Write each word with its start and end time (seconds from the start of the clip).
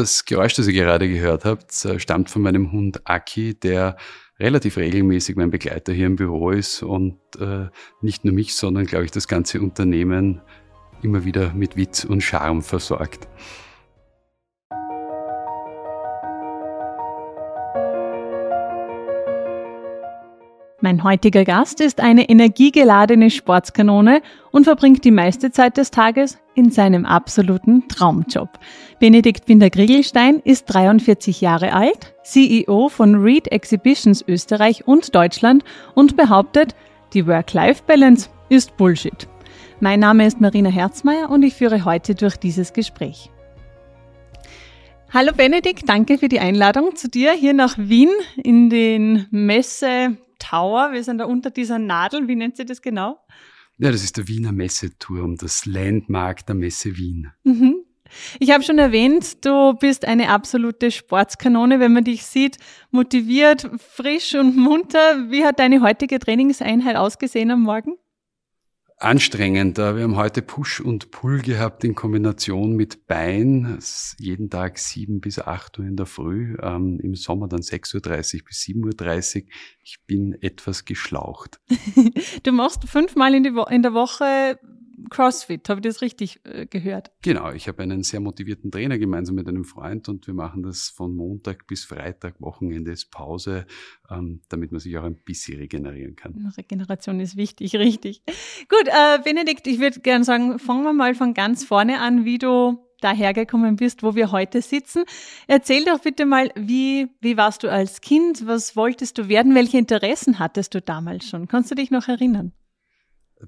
Das 0.00 0.24
Geräusch, 0.24 0.54
das 0.54 0.66
ihr 0.66 0.72
gerade 0.72 1.10
gehört 1.10 1.44
habt, 1.44 1.84
äh, 1.84 2.00
stammt 2.00 2.30
von 2.30 2.40
meinem 2.40 2.72
Hund 2.72 3.02
Aki, 3.04 3.60
der 3.60 3.98
relativ 4.38 4.78
regelmäßig 4.78 5.36
mein 5.36 5.50
Begleiter 5.50 5.92
hier 5.92 6.06
im 6.06 6.16
Büro 6.16 6.52
ist 6.52 6.82
und 6.82 7.18
äh, 7.38 7.66
nicht 8.00 8.24
nur 8.24 8.32
mich, 8.32 8.54
sondern, 8.54 8.86
glaube 8.86 9.04
ich, 9.04 9.10
das 9.10 9.28
ganze 9.28 9.60
Unternehmen 9.60 10.40
immer 11.02 11.26
wieder 11.26 11.52
mit 11.52 11.76
Witz 11.76 12.04
und 12.04 12.22
Charme 12.22 12.62
versorgt. 12.62 13.28
Mein 20.80 21.04
heutiger 21.04 21.44
Gast 21.44 21.82
ist 21.82 22.00
eine 22.00 22.30
energiegeladene 22.30 23.28
Sportskanone 23.28 24.22
und 24.50 24.64
verbringt 24.64 25.04
die 25.04 25.10
meiste 25.10 25.50
Zeit 25.50 25.76
des 25.76 25.90
Tages 25.90 26.38
in 26.60 26.70
seinem 26.70 27.06
absoluten 27.06 27.88
Traumjob. 27.88 28.50
Benedikt 28.98 29.46
Binder-Griegelstein 29.46 30.40
ist 30.44 30.66
43 30.66 31.40
Jahre 31.40 31.72
alt, 31.72 32.14
CEO 32.22 32.90
von 32.90 33.14
Reed 33.14 33.50
Exhibitions 33.50 34.22
Österreich 34.28 34.86
und 34.86 35.14
Deutschland 35.14 35.64
und 35.94 36.18
behauptet, 36.18 36.74
die 37.14 37.26
Work-Life-Balance 37.26 38.28
ist 38.50 38.76
Bullshit. 38.76 39.26
Mein 39.80 40.00
Name 40.00 40.26
ist 40.26 40.38
Marina 40.38 40.68
Herzmeier 40.68 41.30
und 41.30 41.42
ich 41.42 41.54
führe 41.54 41.86
heute 41.86 42.14
durch 42.14 42.36
dieses 42.36 42.74
Gespräch. 42.74 43.30
Hallo 45.14 45.32
Benedikt, 45.34 45.88
danke 45.88 46.18
für 46.18 46.28
die 46.28 46.40
Einladung 46.40 46.94
zu 46.94 47.08
dir 47.08 47.32
hier 47.32 47.54
nach 47.54 47.78
Wien 47.78 48.10
in 48.36 48.68
den 48.68 49.26
Messe 49.30 50.18
Tower. 50.38 50.90
Wir 50.92 51.02
sind 51.04 51.18
da 51.18 51.24
unter 51.24 51.48
dieser 51.48 51.78
Nadel. 51.78 52.28
Wie 52.28 52.36
nennt 52.36 52.58
sie 52.58 52.66
das 52.66 52.82
genau? 52.82 53.18
Ja, 53.82 53.90
das 53.90 54.04
ist 54.04 54.18
der 54.18 54.28
Wiener 54.28 54.52
Messeturm, 54.52 55.36
das 55.36 55.64
Landmark 55.64 56.44
der 56.44 56.54
Messe 56.54 56.98
Wien. 56.98 57.32
Mhm. 57.44 57.76
Ich 58.38 58.50
habe 58.50 58.62
schon 58.62 58.78
erwähnt, 58.78 59.42
du 59.42 59.72
bist 59.72 60.04
eine 60.04 60.28
absolute 60.28 60.90
Sportskanone, 60.90 61.80
wenn 61.80 61.94
man 61.94 62.04
dich 62.04 62.26
sieht, 62.26 62.58
motiviert, 62.90 63.70
frisch 63.78 64.34
und 64.34 64.54
munter. 64.54 65.30
Wie 65.30 65.46
hat 65.46 65.60
deine 65.60 65.80
heutige 65.80 66.18
Trainingseinheit 66.18 66.96
ausgesehen 66.96 67.50
am 67.50 67.62
Morgen? 67.62 67.94
Anstrengend. 69.00 69.78
Wir 69.78 70.02
haben 70.02 70.16
heute 70.16 70.42
Push 70.42 70.80
und 70.80 71.10
Pull 71.10 71.40
gehabt 71.40 71.84
in 71.84 71.94
Kombination 71.94 72.76
mit 72.76 73.06
Bein. 73.06 73.78
Jeden 74.18 74.50
Tag 74.50 74.78
sieben 74.78 75.20
bis 75.20 75.38
acht 75.38 75.78
Uhr 75.78 75.86
in 75.86 75.96
der 75.96 76.06
Früh. 76.06 76.56
Ähm, 76.62 77.00
Im 77.00 77.14
Sommer 77.14 77.48
dann 77.48 77.60
6.30 77.60 77.94
Uhr 77.94 78.44
bis 78.46 78.58
7.30 78.58 79.44
Uhr. 79.44 79.48
Ich 79.82 80.00
bin 80.06 80.36
etwas 80.42 80.84
geschlaucht. 80.84 81.60
du 82.42 82.52
machst 82.52 82.84
fünfmal 82.84 83.34
in, 83.34 83.44
in 83.44 83.82
der 83.82 83.94
Woche 83.94 84.58
CrossFit, 85.08 85.68
habe 85.68 85.80
ich 85.80 85.84
das 85.84 86.02
richtig 86.02 86.40
äh, 86.44 86.66
gehört? 86.66 87.10
Genau, 87.22 87.52
ich 87.52 87.68
habe 87.68 87.82
einen 87.82 88.02
sehr 88.02 88.20
motivierten 88.20 88.70
Trainer 88.70 88.98
gemeinsam 88.98 89.36
mit 89.36 89.48
einem 89.48 89.64
Freund 89.64 90.08
und 90.08 90.26
wir 90.26 90.34
machen 90.34 90.62
das 90.62 90.88
von 90.88 91.14
Montag 91.14 91.66
bis 91.66 91.84
Freitag, 91.84 92.40
Wochenende 92.40 92.90
ist 92.90 93.10
Pause, 93.10 93.66
ähm, 94.10 94.42
damit 94.48 94.72
man 94.72 94.80
sich 94.80 94.96
auch 94.98 95.04
ein 95.04 95.16
bisschen 95.16 95.58
regenerieren 95.58 96.16
kann. 96.16 96.52
Regeneration 96.56 97.20
ist 97.20 97.36
wichtig, 97.36 97.74
richtig. 97.76 98.22
Gut, 98.68 98.88
äh, 98.88 99.18
Benedikt, 99.22 99.66
ich 99.66 99.80
würde 99.80 100.00
gerne 100.00 100.24
sagen, 100.24 100.58
fangen 100.58 100.84
wir 100.84 100.92
mal 100.92 101.14
von 101.14 101.34
ganz 101.34 101.64
vorne 101.64 102.00
an, 102.00 102.24
wie 102.24 102.38
du 102.38 102.78
dahergekommen 103.00 103.76
bist, 103.76 104.02
wo 104.02 104.14
wir 104.14 104.30
heute 104.30 104.62
sitzen. 104.62 105.04
Erzähl 105.46 105.84
doch 105.84 106.00
bitte 106.00 106.26
mal, 106.26 106.50
wie, 106.54 107.08
wie 107.20 107.36
warst 107.36 107.62
du 107.62 107.68
als 107.68 108.00
Kind? 108.00 108.46
Was 108.46 108.76
wolltest 108.76 109.18
du 109.18 109.28
werden? 109.28 109.54
Welche 109.54 109.78
Interessen 109.78 110.38
hattest 110.38 110.74
du 110.74 110.80
damals 110.80 111.28
schon? 111.28 111.48
Kannst 111.48 111.70
du 111.70 111.74
dich 111.74 111.90
noch 111.90 112.08
erinnern? 112.08 112.52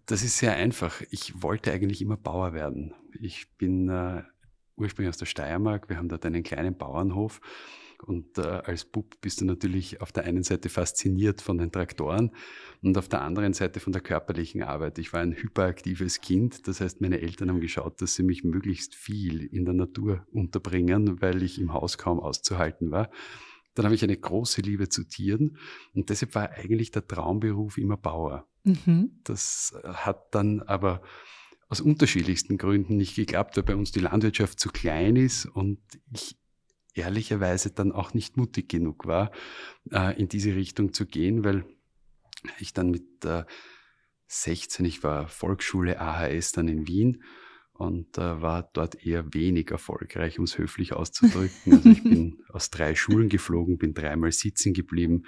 Das 0.06 0.22
ist 0.22 0.38
sehr 0.38 0.54
einfach. 0.54 1.02
Ich 1.10 1.42
wollte 1.42 1.72
eigentlich 1.72 2.00
immer 2.00 2.16
Bauer 2.16 2.54
werden. 2.54 2.94
Ich 3.20 3.46
bin 3.58 3.88
äh, 3.88 4.22
ursprünglich 4.76 5.10
aus 5.10 5.18
der 5.18 5.26
Steiermark. 5.26 5.88
Wir 5.88 5.98
haben 5.98 6.08
dort 6.08 6.24
einen 6.24 6.42
kleinen 6.42 6.76
Bauernhof. 6.76 7.40
Und 8.04 8.36
äh, 8.38 8.42
als 8.42 8.84
Bub 8.84 9.20
bist 9.20 9.40
du 9.40 9.44
natürlich 9.44 10.00
auf 10.00 10.10
der 10.10 10.24
einen 10.24 10.42
Seite 10.42 10.68
fasziniert 10.68 11.40
von 11.40 11.58
den 11.58 11.70
Traktoren 11.70 12.32
und 12.82 12.98
auf 12.98 13.08
der 13.08 13.22
anderen 13.22 13.52
Seite 13.52 13.78
von 13.78 13.92
der 13.92 14.02
körperlichen 14.02 14.64
Arbeit. 14.64 14.98
Ich 14.98 15.12
war 15.12 15.20
ein 15.20 15.34
hyperaktives 15.34 16.20
Kind. 16.20 16.66
Das 16.66 16.80
heißt, 16.80 17.00
meine 17.00 17.20
Eltern 17.20 17.50
haben 17.50 17.60
geschaut, 17.60 18.02
dass 18.02 18.14
sie 18.14 18.24
mich 18.24 18.42
möglichst 18.42 18.96
viel 18.96 19.44
in 19.44 19.64
der 19.64 19.74
Natur 19.74 20.26
unterbringen, 20.32 21.20
weil 21.20 21.44
ich 21.44 21.60
im 21.60 21.72
Haus 21.72 21.96
kaum 21.96 22.18
auszuhalten 22.18 22.90
war. 22.90 23.08
Dann 23.74 23.84
habe 23.84 23.94
ich 23.94 24.02
eine 24.02 24.16
große 24.16 24.60
Liebe 24.60 24.88
zu 24.88 25.04
Tieren 25.04 25.58
und 25.94 26.10
deshalb 26.10 26.34
war 26.34 26.50
eigentlich 26.50 26.90
der 26.90 27.06
Traumberuf 27.06 27.78
immer 27.78 27.96
Bauer. 27.96 28.46
Mhm. 28.64 29.20
Das 29.24 29.74
hat 29.84 30.34
dann 30.34 30.60
aber 30.60 31.02
aus 31.68 31.80
unterschiedlichsten 31.80 32.58
Gründen 32.58 32.96
nicht 32.96 33.16
geklappt, 33.16 33.56
weil 33.56 33.64
bei 33.64 33.76
uns 33.76 33.92
die 33.92 34.00
Landwirtschaft 34.00 34.60
zu 34.60 34.68
klein 34.68 35.16
ist 35.16 35.46
und 35.46 35.80
ich 36.12 36.36
ehrlicherweise 36.94 37.70
dann 37.70 37.92
auch 37.92 38.12
nicht 38.12 38.36
mutig 38.36 38.68
genug 38.68 39.06
war, 39.06 39.32
äh, 39.90 40.18
in 40.20 40.28
diese 40.28 40.54
Richtung 40.54 40.92
zu 40.92 41.06
gehen, 41.06 41.44
weil 41.44 41.64
ich 42.58 42.74
dann 42.74 42.90
mit 42.90 43.04
16, 44.26 44.84
ich 44.84 45.02
war 45.02 45.28
Volksschule 45.28 46.00
AHS 46.00 46.52
dann 46.52 46.68
in 46.68 46.86
Wien 46.86 47.22
und 47.74 48.18
äh, 48.18 48.42
war 48.42 48.70
dort 48.72 49.04
eher 49.04 49.34
wenig 49.34 49.70
erfolgreich, 49.70 50.38
um 50.38 50.44
es 50.44 50.58
höflich 50.58 50.92
auszudrücken. 50.92 51.72
Also 51.72 51.88
ich 51.88 52.02
bin 52.02 52.38
aus 52.52 52.70
drei 52.70 52.94
Schulen 52.94 53.28
geflogen, 53.28 53.78
bin 53.78 53.94
dreimal 53.94 54.32
sitzen 54.32 54.72
geblieben 54.72 55.24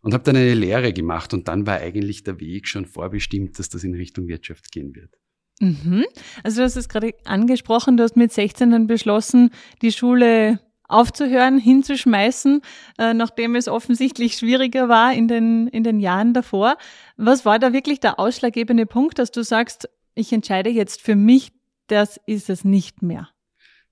und 0.00 0.14
habe 0.14 0.24
dann 0.24 0.36
eine 0.36 0.54
Lehre 0.54 0.92
gemacht 0.92 1.34
und 1.34 1.48
dann 1.48 1.66
war 1.66 1.78
eigentlich 1.78 2.24
der 2.24 2.40
Weg 2.40 2.68
schon 2.68 2.86
vorbestimmt, 2.86 3.58
dass 3.58 3.68
das 3.68 3.84
in 3.84 3.94
Richtung 3.94 4.28
Wirtschaft 4.28 4.70
gehen 4.70 4.94
wird. 4.94 5.14
Mhm. 5.60 6.04
Also 6.44 6.60
du 6.60 6.64
hast 6.64 6.76
es 6.76 6.88
gerade 6.88 7.14
angesprochen, 7.24 7.96
du 7.96 8.04
hast 8.04 8.16
mit 8.16 8.32
16 8.32 8.70
dann 8.70 8.86
beschlossen, 8.86 9.50
die 9.82 9.92
Schule 9.92 10.60
aufzuhören, 10.88 11.58
hinzuschmeißen, 11.58 12.62
äh, 12.98 13.12
nachdem 13.12 13.56
es 13.56 13.68
offensichtlich 13.68 14.34
schwieriger 14.34 14.88
war 14.88 15.12
in 15.12 15.28
den, 15.28 15.68
in 15.68 15.84
den 15.84 16.00
Jahren 16.00 16.32
davor. 16.32 16.76
Was 17.16 17.44
war 17.44 17.58
da 17.58 17.72
wirklich 17.72 18.00
der 18.00 18.18
ausschlaggebende 18.18 18.86
Punkt, 18.86 19.18
dass 19.18 19.30
du 19.30 19.42
sagst, 19.42 19.88
ich 20.14 20.32
entscheide 20.32 20.70
jetzt 20.70 21.02
für 21.02 21.14
mich 21.14 21.52
das 21.88 22.20
ist 22.26 22.50
es 22.50 22.64
nicht 22.64 23.02
mehr. 23.02 23.28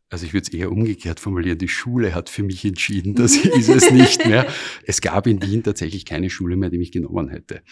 Also 0.09 0.25
ich 0.25 0.33
würde 0.33 0.47
es 0.47 0.55
eher 0.55 0.71
umgekehrt 0.71 1.19
formulieren. 1.19 1.59
Die 1.59 1.69
Schule 1.69 2.15
hat 2.15 2.29
für 2.31 2.45
mich 2.45 2.65
entschieden, 2.65 3.15
das 3.15 3.37
ist 3.45 3.69
es 3.69 3.91
nicht 3.91 4.25
mehr. 4.25 4.47
Es 4.85 5.01
gab 5.01 5.27
in 5.27 5.43
Wien 5.43 5.65
tatsächlich 5.65 6.05
keine 6.05 6.31
Schule 6.31 6.57
mehr, 6.57 6.71
die 6.71 6.79
mich 6.79 6.93
genommen 6.93 7.29
hätte. 7.29 7.63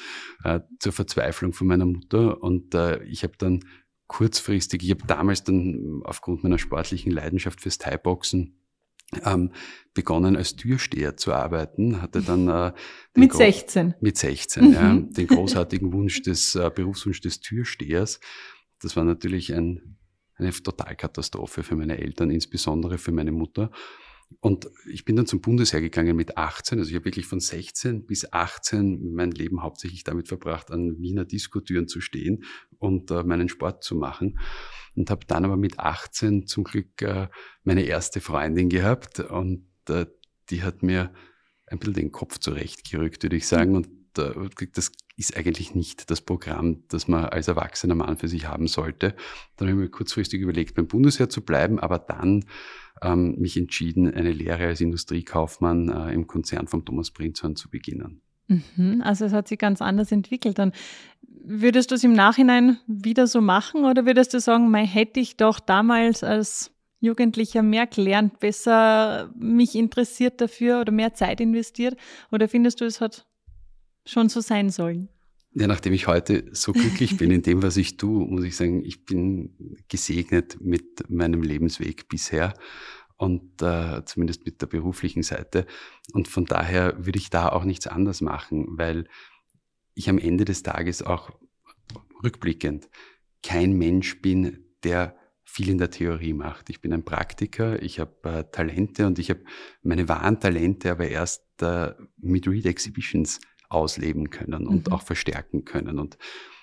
Äh, 0.43 0.61
zur 0.81 0.93
Verzweiflung 0.93 1.53
von 1.53 1.69
meiner 1.69 1.87
Mutter. 1.87 2.43
Und 2.43 2.75
äh, 2.75 3.03
ich 3.05 3.23
habe 3.23 3.35
dann 3.39 3.61
kurzfristig, 4.09 4.83
ich 4.83 4.91
habe 4.91 5.07
damals 5.07 5.45
dann 5.45 6.01
aufgrund 6.05 6.43
meiner 6.43 6.59
sportlichen 6.59 7.12
Leidenschaft 7.12 7.61
fürs 7.61 7.79
Thai-Boxen 7.79 8.59
ähm, 9.25 9.53
begonnen 9.95 10.37
als 10.37 10.56
Türsteher 10.56 11.17
zu 11.17 11.33
arbeiten, 11.33 12.03
hatte 12.03 12.21
dann 12.21 12.49
äh, 12.49 12.73
mit 13.15 13.33
16 13.33 13.95
mit 14.01 14.19
16 14.19 14.65
mhm. 14.65 14.73
ja, 14.73 14.97
den 14.97 15.27
großartigen 15.29 15.93
Wunsch 15.93 16.23
des 16.23 16.56
äh, 16.56 16.71
Berufswunsch 16.75 17.21
des 17.21 17.41
Türstehers. 17.41 18.19
Das 18.81 18.97
war 18.97 19.05
natürlich 19.05 19.55
ein 19.55 19.99
eine 20.37 20.50
Totalkatastrophe 20.50 21.62
für 21.62 21.77
meine 21.77 21.99
Eltern, 21.99 22.31
insbesondere 22.31 22.99
für 22.99 23.12
meine 23.12 23.33
Mutter. 23.33 23.71
Und 24.41 24.69
ich 24.91 25.05
bin 25.05 25.17
dann 25.17 25.27
zum 25.27 25.41
Bundesheer 25.41 25.81
gegangen 25.81 26.17
mit 26.17 26.37
18. 26.37 26.78
Also 26.78 26.91
ich 26.91 26.97
habe 26.97 27.05
wirklich 27.05 27.27
von 27.27 27.41
16 27.41 28.06
bis 28.06 28.33
18 28.33 29.12
mein 29.12 29.31
Leben 29.31 29.62
hauptsächlich 29.62 30.05
damit 30.05 30.28
verbracht, 30.28 30.71
an 30.71 30.99
Wiener 30.99 31.25
Diskotüren 31.25 31.89
zu 31.89 32.00
stehen 32.00 32.44
und 32.78 33.11
äh, 33.11 33.23
meinen 33.23 33.49
Sport 33.49 33.84
zu 33.84 33.94
machen. 33.94 34.39
Und 34.97 35.11
habe 35.11 35.27
dann 35.27 35.44
aber 35.44 35.56
mit 35.56 35.78
18 35.78 36.47
zum 36.47 36.65
Glück 36.65 37.03
äh, 37.03 37.28
meine 37.62 37.83
erste 37.83 38.21
Freundin 38.21 38.69
gehabt. 38.69 39.21
Und 39.21 39.67
äh, 39.89 40.06
die 40.50 40.62
hat 40.62 40.83
mir 40.83 41.12
ein 41.67 41.79
bisschen 41.79 41.94
den 41.94 42.12
Kopf 42.12 42.38
zurechtgerückt, 42.38 43.23
würde 43.23 43.37
ich 43.37 43.47
sagen. 43.47 43.76
Und 43.76 43.88
das 44.14 44.93
ist 45.16 45.37
eigentlich 45.37 45.75
nicht 45.75 46.11
das 46.11 46.20
Programm, 46.20 46.84
das 46.88 47.08
man 47.08 47.26
als 47.26 47.49
erwachsener 47.49 47.94
Mann 47.94 48.16
für 48.16 48.28
sich 48.28 48.49
haben 48.49 48.66
sollte. 48.66 49.14
Dann 49.56 49.69
habe 49.69 49.78
ich 49.78 49.84
mir 49.84 49.90
kurzfristig 49.90 50.40
überlegt, 50.40 50.75
beim 50.75 50.88
Bundesheer 50.88 51.28
zu 51.28 51.44
bleiben, 51.44 51.78
aber 51.78 51.99
dann 51.99 52.44
ähm, 53.02 53.37
mich 53.38 53.56
entschieden, 53.56 54.12
eine 54.12 54.32
Lehre 54.32 54.66
als 54.66 54.81
Industriekaufmann 54.81 55.88
äh, 55.88 56.12
im 56.12 56.26
Konzern 56.26 56.66
von 56.66 56.84
Thomas 56.84 57.11
Prinzhorn 57.11 57.56
zu 57.56 57.70
beginnen. 57.70 58.20
Mhm, 58.49 59.02
also 59.05 59.25
es 59.25 59.32
hat 59.32 59.49
sich 59.49 59.58
ganz 59.58 59.81
anders 59.81 60.12
entwickelt. 60.12 60.58
Dann 60.58 60.72
würdest 61.22 61.90
du 61.90 61.94
es 61.94 62.05
im 62.05 62.12
Nachhinein 62.12 62.78
wieder 62.87 63.26
so 63.26 63.40
machen 63.40 63.84
oder 63.84 64.06
würdest 64.06 64.34
du 64.34 64.40
sagen, 64.40 64.70
mein, 64.70 64.87
hätte 64.87 65.20
ich 65.20 65.37
doch 65.37 65.61
damals 65.61 66.25
als 66.25 66.72
Jugendlicher 67.00 67.62
mehr 67.62 67.87
gelernt, 67.87 68.40
besser 68.40 69.31
mich 69.38 69.75
interessiert 69.75 70.40
dafür 70.40 70.81
oder 70.81 70.93
mehr 70.93 71.14
Zeit 71.14 71.40
investiert? 71.40 71.96
Oder 72.32 72.49
findest 72.49 72.81
du, 72.81 72.87
es 72.87 73.00
hat 73.00 73.26
schon 74.05 74.29
so 74.29 74.41
sein 74.41 74.71
sollen? 74.71 75.09
Ja, 75.53 75.69
nachdem 75.69 75.93
ich 75.93 76.09
heute 76.09 76.47
so 76.53 76.73
glücklich 76.73 77.17
bin 77.17 77.31
in 77.31 77.43
dem, 77.43 77.62
was 77.62 77.77
ich 77.77 77.97
tue, 77.97 78.27
muss 78.27 78.45
ich 78.45 78.56
sagen, 78.56 78.85
ich 78.85 79.05
bin 79.05 79.79
gesegnet 79.89 80.61
mit 80.61 81.09
meinem 81.09 81.43
Lebensweg 81.43 82.09
bisher 82.09 82.55
und 83.17 83.62
äh, 83.62 84.05
zumindest 84.05 84.45
mit 84.45 84.61
der 84.61 84.67
beruflichen 84.67 85.23
Seite. 85.23 85.67
Und 86.12 86.27
von 86.27 86.45
daher 86.45 87.06
würde 87.06 87.19
ich 87.19 87.31
da 87.31 87.51
auch 87.51 87.65
nichts 87.65 87.87
anders 87.87 88.21
machen, 88.21 88.67
weil 88.71 89.06
ich 89.95 90.09
am 90.09 90.19
Ende 90.19 90.45
des 90.45 90.65
Tages 90.65 91.03
auch 91.03 91.31
rückblickend 92.25 92.89
kein 93.43 93.75
Mensch 93.75 94.21
bin, 94.21 94.65
der 94.83 95.17
viel 95.45 95.69
in 95.69 95.79
der 95.79 95.91
Theorie 95.91 96.33
macht. 96.33 96.69
Ich 96.69 96.81
bin 96.81 96.93
ein 96.93 97.05
Praktiker, 97.05 97.81
ich 97.81 98.00
habe 98.00 98.29
äh, 98.29 98.45
Talente 98.50 99.07
und 99.07 99.21
ich 99.21 99.31
habe 99.31 99.45
meine 99.83 100.09
wahren 100.09 100.41
Talente 100.41 100.91
aber 100.91 101.07
erst 101.07 101.45
äh, 101.62 101.93
mit 102.17 102.49
Read 102.49 102.67
Exhibitions 102.67 103.39
ausleben 103.75 104.31
können 104.31 104.67
und 104.67 104.88
mhm. 104.88 104.93
auch 104.93 105.03
verstärken 105.03 105.65
können. 105.65 105.99
Und 105.99 106.19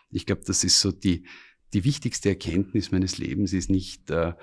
ich 0.10 0.26
glaube, 0.26 0.42
das 0.46 0.64
ist 0.64 0.80
so 0.80 0.92
die, 0.92 1.26
die 1.74 1.84
wichtigste 1.84 2.30
Erkenntnis 2.30 2.92
meines 2.92 3.18
Lebens 3.18 3.54
ist 3.54 3.70
nicht, 3.70 4.10
äh, 4.10 4.34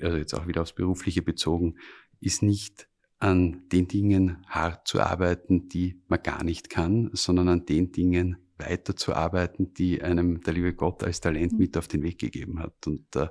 also 0.00 0.16
jetzt 0.16 0.34
auch 0.34 0.46
wieder 0.46 0.62
aufs 0.62 0.74
Berufliche 0.74 1.22
bezogen, 1.22 1.76
ist 2.20 2.42
nicht 2.42 2.88
an 3.18 3.68
den 3.70 3.88
Dingen 3.88 4.44
hart 4.46 4.88
zu 4.88 5.00
arbeiten, 5.00 5.68
die 5.68 6.02
man 6.08 6.22
gar 6.22 6.44
nicht 6.44 6.68
kann, 6.68 7.10
sondern 7.12 7.48
an 7.48 7.66
den 7.66 7.92
Dingen 7.92 8.36
weiterzuarbeiten, 8.58 9.74
die 9.74 10.02
einem 10.02 10.40
der 10.40 10.54
liebe 10.54 10.74
Gott 10.74 11.02
als 11.02 11.20
Talent 11.20 11.52
mhm. 11.52 11.58
mit 11.58 11.76
auf 11.76 11.88
den 11.88 12.02
Weg 12.02 12.18
gegeben 12.18 12.60
hat. 12.60 12.86
Und 12.86 13.16
äh, 13.16 13.28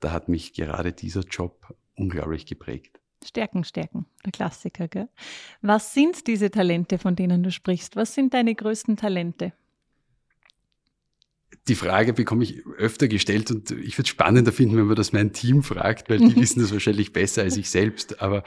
da 0.00 0.12
hat 0.12 0.28
mich 0.28 0.54
gerade 0.54 0.92
dieser 0.92 1.22
Job 1.22 1.74
unglaublich 1.94 2.46
geprägt. 2.46 3.01
Stärken, 3.24 3.64
stärken, 3.64 4.06
der 4.24 4.32
Klassiker. 4.32 4.88
Gell? 4.88 5.08
Was 5.60 5.94
sind 5.94 6.26
diese 6.26 6.50
Talente, 6.50 6.98
von 6.98 7.16
denen 7.16 7.42
du 7.42 7.50
sprichst? 7.50 7.96
Was 7.96 8.14
sind 8.14 8.34
deine 8.34 8.54
größten 8.54 8.96
Talente? 8.96 9.52
Die 11.68 11.74
Frage 11.74 12.12
bekomme 12.12 12.42
ich 12.42 12.66
öfter 12.76 13.06
gestellt 13.06 13.50
und 13.50 13.70
ich 13.70 13.96
würde 13.96 14.06
es 14.06 14.08
spannender 14.08 14.52
finden, 14.52 14.76
wenn 14.76 14.86
man 14.86 14.96
das 14.96 15.12
mein 15.12 15.32
Team 15.32 15.62
fragt, 15.62 16.10
weil 16.10 16.18
die 16.18 16.36
wissen 16.40 16.60
das 16.60 16.72
wahrscheinlich 16.72 17.12
besser 17.12 17.42
als 17.42 17.56
ich 17.56 17.70
selbst. 17.70 18.20
Aber 18.20 18.42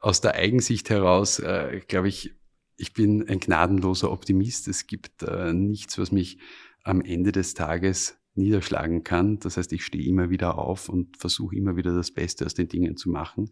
aus 0.00 0.20
der 0.20 0.34
Eigensicht 0.34 0.90
heraus, 0.90 1.38
äh, 1.38 1.80
glaube 1.88 2.08
ich, 2.08 2.34
ich 2.76 2.92
bin 2.92 3.28
ein 3.28 3.40
gnadenloser 3.40 4.10
Optimist. 4.10 4.68
Es 4.68 4.86
gibt 4.86 5.22
äh, 5.22 5.52
nichts, 5.52 5.98
was 5.98 6.12
mich 6.12 6.38
am 6.84 7.00
Ende 7.00 7.32
des 7.32 7.54
Tages 7.54 8.18
niederschlagen 8.34 9.04
kann. 9.04 9.38
Das 9.38 9.56
heißt, 9.56 9.72
ich 9.72 9.84
stehe 9.84 10.08
immer 10.08 10.30
wieder 10.30 10.58
auf 10.58 10.88
und 10.88 11.16
versuche 11.16 11.54
immer 11.56 11.76
wieder 11.76 11.94
das 11.94 12.10
Beste 12.10 12.46
aus 12.46 12.54
den 12.54 12.68
Dingen 12.68 12.96
zu 12.96 13.10
machen. 13.10 13.50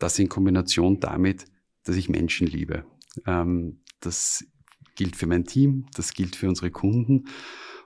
Das 0.00 0.18
in 0.18 0.28
Kombination 0.28 0.98
damit, 0.98 1.44
dass 1.84 1.94
ich 1.94 2.08
Menschen 2.08 2.48
liebe. 2.48 2.84
Ähm, 3.26 3.82
das 4.00 4.44
gilt 4.96 5.14
für 5.14 5.26
mein 5.26 5.44
Team, 5.44 5.86
das 5.94 6.12
gilt 6.12 6.34
für 6.34 6.48
unsere 6.48 6.72
Kunden. 6.72 7.28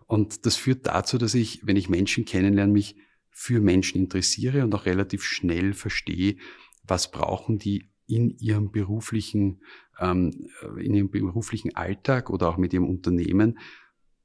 Und 0.07 0.47
das 0.47 0.57
führt 0.57 0.87
dazu, 0.87 1.19
dass 1.19 1.35
ich, 1.35 1.67
wenn 1.67 1.77
ich 1.77 1.89
Menschen 1.89 2.25
kennenlerne, 2.25 2.73
mich 2.73 2.97
für 3.31 3.61
Menschen 3.61 4.01
interessiere 4.01 4.65
und 4.65 4.75
auch 4.75 4.87
relativ 4.87 5.25
schnell 5.25 5.75
verstehe, 5.75 6.37
was 6.85 7.11
brauchen 7.11 7.59
die 7.59 7.91
in 8.07 8.31
ihrem 8.39 8.71
beruflichen, 8.71 9.63
ähm, 9.99 10.49
in 10.79 10.95
ihrem 10.95 11.11
beruflichen 11.11 11.75
Alltag 11.75 12.31
oder 12.31 12.49
auch 12.49 12.59
mit 12.59 12.73
ihrem 12.73 12.89
Unternehmen, 12.89 13.59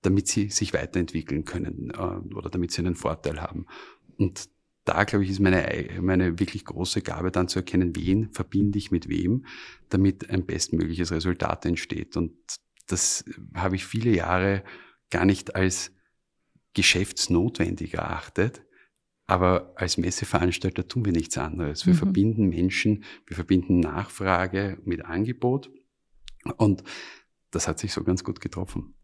damit 0.02 0.28
sie 0.28 0.50
sich 0.50 0.74
weiterentwickeln 0.74 1.46
können 1.46 1.92
äh, 1.92 2.36
oder 2.36 2.50
damit 2.50 2.72
sie 2.72 2.80
einen 2.82 2.96
Vorteil 2.96 3.42
haben. 3.42 3.66
Und 4.18 4.50
da, 4.86 5.04
glaube 5.04 5.24
ich, 5.24 5.30
ist 5.30 5.40
meine, 5.40 5.90
meine 6.02 6.40
wirklich 6.40 6.66
große 6.66 7.02
Gabe 7.02 7.32
dann 7.32 7.48
zu 7.48 7.60
erkennen, 7.60 7.96
wen 7.96 8.32
verbinde 8.32 8.78
ich 8.78 8.92
mit 8.92 9.10
wem, 9.10 9.46
damit 9.90 10.30
ein 10.30 10.46
bestmögliches 10.46 11.12
Resultat 11.12 11.66
entsteht. 11.66 12.18
Und 12.18 12.34
das 12.88 13.26
habe 13.54 13.76
ich 13.76 13.86
viele 13.86 14.12
Jahre 14.12 14.64
gar 15.10 15.26
nicht 15.26 15.56
als 15.56 15.92
geschäftsnotwendig 16.74 17.96
erachtet. 17.96 18.64
Aber 19.28 19.74
als 19.76 19.98
Messeveranstalter 19.98 20.88
tun 20.88 21.06
wir 21.06 21.12
nichts 21.12 21.38
anderes. 21.38 21.86
Wir 21.86 21.94
mhm. 21.94 21.98
verbinden 21.98 22.50
Menschen, 22.50 23.04
wir 23.28 23.36
verbinden 23.36 23.80
Nachfrage 23.80 24.80
mit 24.86 25.06
Angebot. 25.06 25.70
Und 26.58 26.84
das 27.52 27.68
hat 27.68 27.78
sich 27.78 27.94
so 27.94 28.04
ganz 28.04 28.24
gut 28.24 28.42
getroffen. 28.42 28.96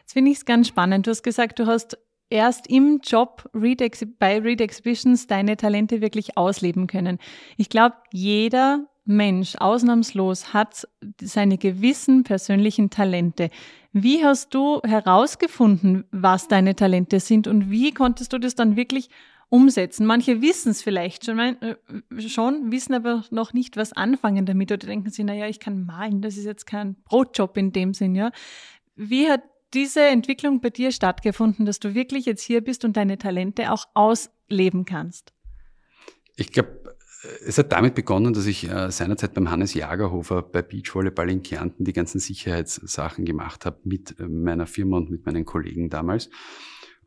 Jetzt 0.00 0.12
finde 0.12 0.30
ich 0.32 0.38
es 0.38 0.44
ganz 0.44 0.68
spannend. 0.68 1.06
Du 1.06 1.10
hast 1.10 1.22
gesagt, 1.22 1.58
du 1.58 1.66
hast 1.66 1.96
erst 2.30 2.68
im 2.68 3.00
Job 3.02 3.48
Read 3.52 3.82
bei 4.18 4.38
Read 4.38 4.60
Exhibitions 4.60 5.26
deine 5.26 5.56
Talente 5.56 6.00
wirklich 6.00 6.36
ausleben 6.36 6.86
können. 6.86 7.18
Ich 7.56 7.68
glaube, 7.68 7.96
jeder 8.12 8.86
Mensch 9.04 9.56
ausnahmslos 9.56 10.54
hat 10.54 10.86
seine 11.20 11.58
gewissen 11.58 12.22
persönlichen 12.22 12.90
Talente. 12.90 13.50
Wie 13.92 14.24
hast 14.24 14.54
du 14.54 14.80
herausgefunden, 14.84 16.04
was 16.12 16.48
deine 16.48 16.76
Talente 16.76 17.18
sind 17.18 17.48
und 17.48 17.70
wie 17.70 17.92
konntest 17.92 18.32
du 18.32 18.38
das 18.38 18.54
dann 18.54 18.76
wirklich 18.76 19.10
umsetzen? 19.48 20.06
Manche 20.06 20.40
wissen 20.42 20.70
es 20.70 20.82
vielleicht 20.82 21.24
schon, 21.24 21.38
äh, 21.40 21.76
schon, 22.20 22.70
wissen 22.70 22.94
aber 22.94 23.24
noch 23.30 23.52
nicht, 23.52 23.76
was 23.76 23.92
anfangen 23.92 24.46
damit 24.46 24.70
oder 24.70 24.86
denken 24.86 25.10
sie, 25.10 25.24
naja, 25.24 25.46
ich 25.46 25.58
kann 25.58 25.84
malen, 25.84 26.22
das 26.22 26.36
ist 26.36 26.44
jetzt 26.44 26.66
kein 26.66 26.94
Brotjob 27.02 27.56
in 27.56 27.72
dem 27.72 27.94
Sinn, 27.94 28.14
ja. 28.14 28.30
Wie 28.94 29.28
hat 29.28 29.42
diese 29.74 30.06
Entwicklung 30.06 30.60
bei 30.60 30.70
dir 30.70 30.92
stattgefunden, 30.92 31.66
dass 31.66 31.78
du 31.78 31.94
wirklich 31.94 32.26
jetzt 32.26 32.42
hier 32.42 32.62
bist 32.62 32.84
und 32.84 32.96
deine 32.96 33.18
Talente 33.18 33.72
auch 33.72 33.86
ausleben 33.94 34.84
kannst? 34.84 35.32
Ich 36.36 36.52
glaube, 36.52 36.96
es 37.44 37.58
hat 37.58 37.72
damit 37.72 37.94
begonnen, 37.94 38.32
dass 38.32 38.46
ich 38.46 38.68
äh, 38.68 38.90
seinerzeit 38.90 39.34
beim 39.34 39.50
Hannes 39.50 39.74
Jagerhofer 39.74 40.42
bei 40.42 40.62
Beachvolleyball 40.62 41.30
in 41.30 41.42
Kärnten 41.42 41.84
die 41.84 41.92
ganzen 41.92 42.18
Sicherheitssachen 42.18 43.24
gemacht 43.24 43.66
habe 43.66 43.78
mit 43.84 44.18
äh, 44.18 44.26
meiner 44.26 44.66
Firma 44.66 44.96
und 44.96 45.10
mit 45.10 45.26
meinen 45.26 45.44
Kollegen 45.44 45.90
damals. 45.90 46.30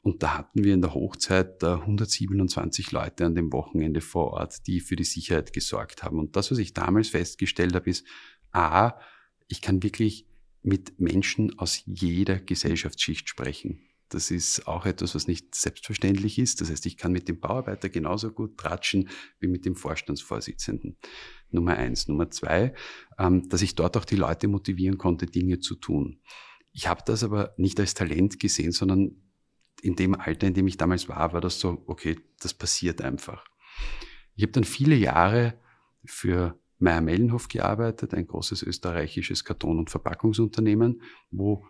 Und 0.02 0.22
da 0.22 0.38
hatten 0.38 0.64
wir 0.64 0.74
in 0.74 0.82
der 0.82 0.94
Hochzeit 0.94 1.64
äh, 1.64 1.68
127 1.68 2.92
Leute 2.92 3.26
an 3.26 3.36
dem 3.36 3.52
Wochenende 3.52 4.02
vor 4.02 4.34
Ort, 4.34 4.68
die 4.68 4.82
für 4.82 4.96
die 4.96 5.06
Sicherheit 5.06 5.54
gesorgt 5.54 6.04
haben. 6.04 6.20
Und 6.20 6.36
das, 6.36 6.52
was 6.52 6.58
ich 6.60 6.74
damals 6.74 7.10
festgestellt 7.10 7.74
habe, 7.74 7.90
ist, 7.90 8.06
a, 8.52 9.00
ich 9.48 9.62
kann 9.62 9.82
wirklich 9.82 10.28
mit 10.64 11.00
Menschen 11.00 11.58
aus 11.60 11.84
jeder 11.86 12.40
Gesellschaftsschicht 12.40 13.30
sprechen. 13.30 13.82
Das 14.10 14.32
ist 14.32 14.68
auch 14.68 14.86
etwas, 14.86 15.16
was 15.16 15.28
nicht 15.28 15.56
selbstverständlich 15.56 16.38
ist. 16.38 16.62
Das 16.62 16.70
heißt, 16.70 16.86
ich 16.86 16.98
kann 16.98 17.12
mit 17.12 17.28
dem 17.28 17.40
Bauarbeiter 17.40 17.90
genauso 17.90 18.32
gut 18.32 18.58
tratschen 18.58 19.10
wie 19.40 19.48
mit 19.48 19.66
dem 19.66 19.76
Vorstandsvorsitzenden. 19.76 20.98
Nummer 21.50 21.78
eins. 21.78 22.08
Nummer 22.08 22.30
zwei, 22.30 22.74
ähm, 23.18 23.50
dass 23.50 23.62
ich 23.62 23.76
dort 23.76 23.98
auch 23.98 24.06
die 24.06 24.16
Leute 24.16 24.48
motivieren 24.48 24.98
konnte, 24.98 25.26
Dinge 25.26 25.60
zu 25.60 25.76
tun. 25.76 26.22
Ich 26.72 26.88
habe 26.88 27.02
das 27.06 27.24
aber 27.24 27.54
nicht 27.58 27.80
als 27.80 27.94
Talent 27.94 28.40
gesehen, 28.40 28.72
sondern 28.72 29.16
in 29.82 29.96
dem 29.96 30.16
Alter, 30.16 30.48
in 30.48 30.54
dem 30.54 30.68
ich 30.68 30.78
damals 30.78 31.10
war, 31.10 31.34
war 31.34 31.42
das 31.42 31.60
so, 31.60 31.84
okay, 31.88 32.20
das 32.40 32.54
passiert 32.54 33.02
einfach. 33.02 33.46
Ich 34.36 34.44
habe 34.44 34.52
dann 34.52 34.64
viele 34.64 34.96
Jahre 34.96 35.60
für 36.06 36.60
Meyer-Mellenhof 36.84 37.48
gearbeitet, 37.48 38.14
ein 38.14 38.28
großes 38.28 38.62
österreichisches 38.62 39.44
Karton- 39.44 39.80
und 39.80 39.90
Verpackungsunternehmen, 39.90 41.02
wo 41.32 41.66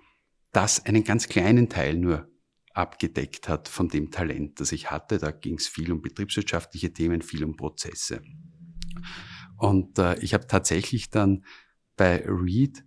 das 0.52 0.86
einen 0.86 1.04
ganz 1.04 1.28
kleinen 1.28 1.70
Teil 1.70 1.98
nur 1.98 2.28
abgedeckt 2.74 3.48
hat 3.48 3.68
von 3.68 3.88
dem 3.88 4.12
Talent, 4.12 4.60
das 4.60 4.72
ich 4.72 4.92
hatte. 4.92 5.20
Da 5.20 5.32
ging 5.32 5.56
es 5.56 5.68
viel 5.68 5.92
um 5.92 6.02
betriebswirtschaftliche 6.02 6.92
Themen, 6.92 7.22
viel 7.22 7.44
um 7.44 7.56
Prozesse. 7.56 8.22
Und 9.58 10.00
äh, 10.00 10.20
ich 10.20 10.34
habe 10.34 10.48
tatsächlich 10.48 11.10
dann 11.10 11.46
bei 11.96 12.24
Reed 12.26 12.84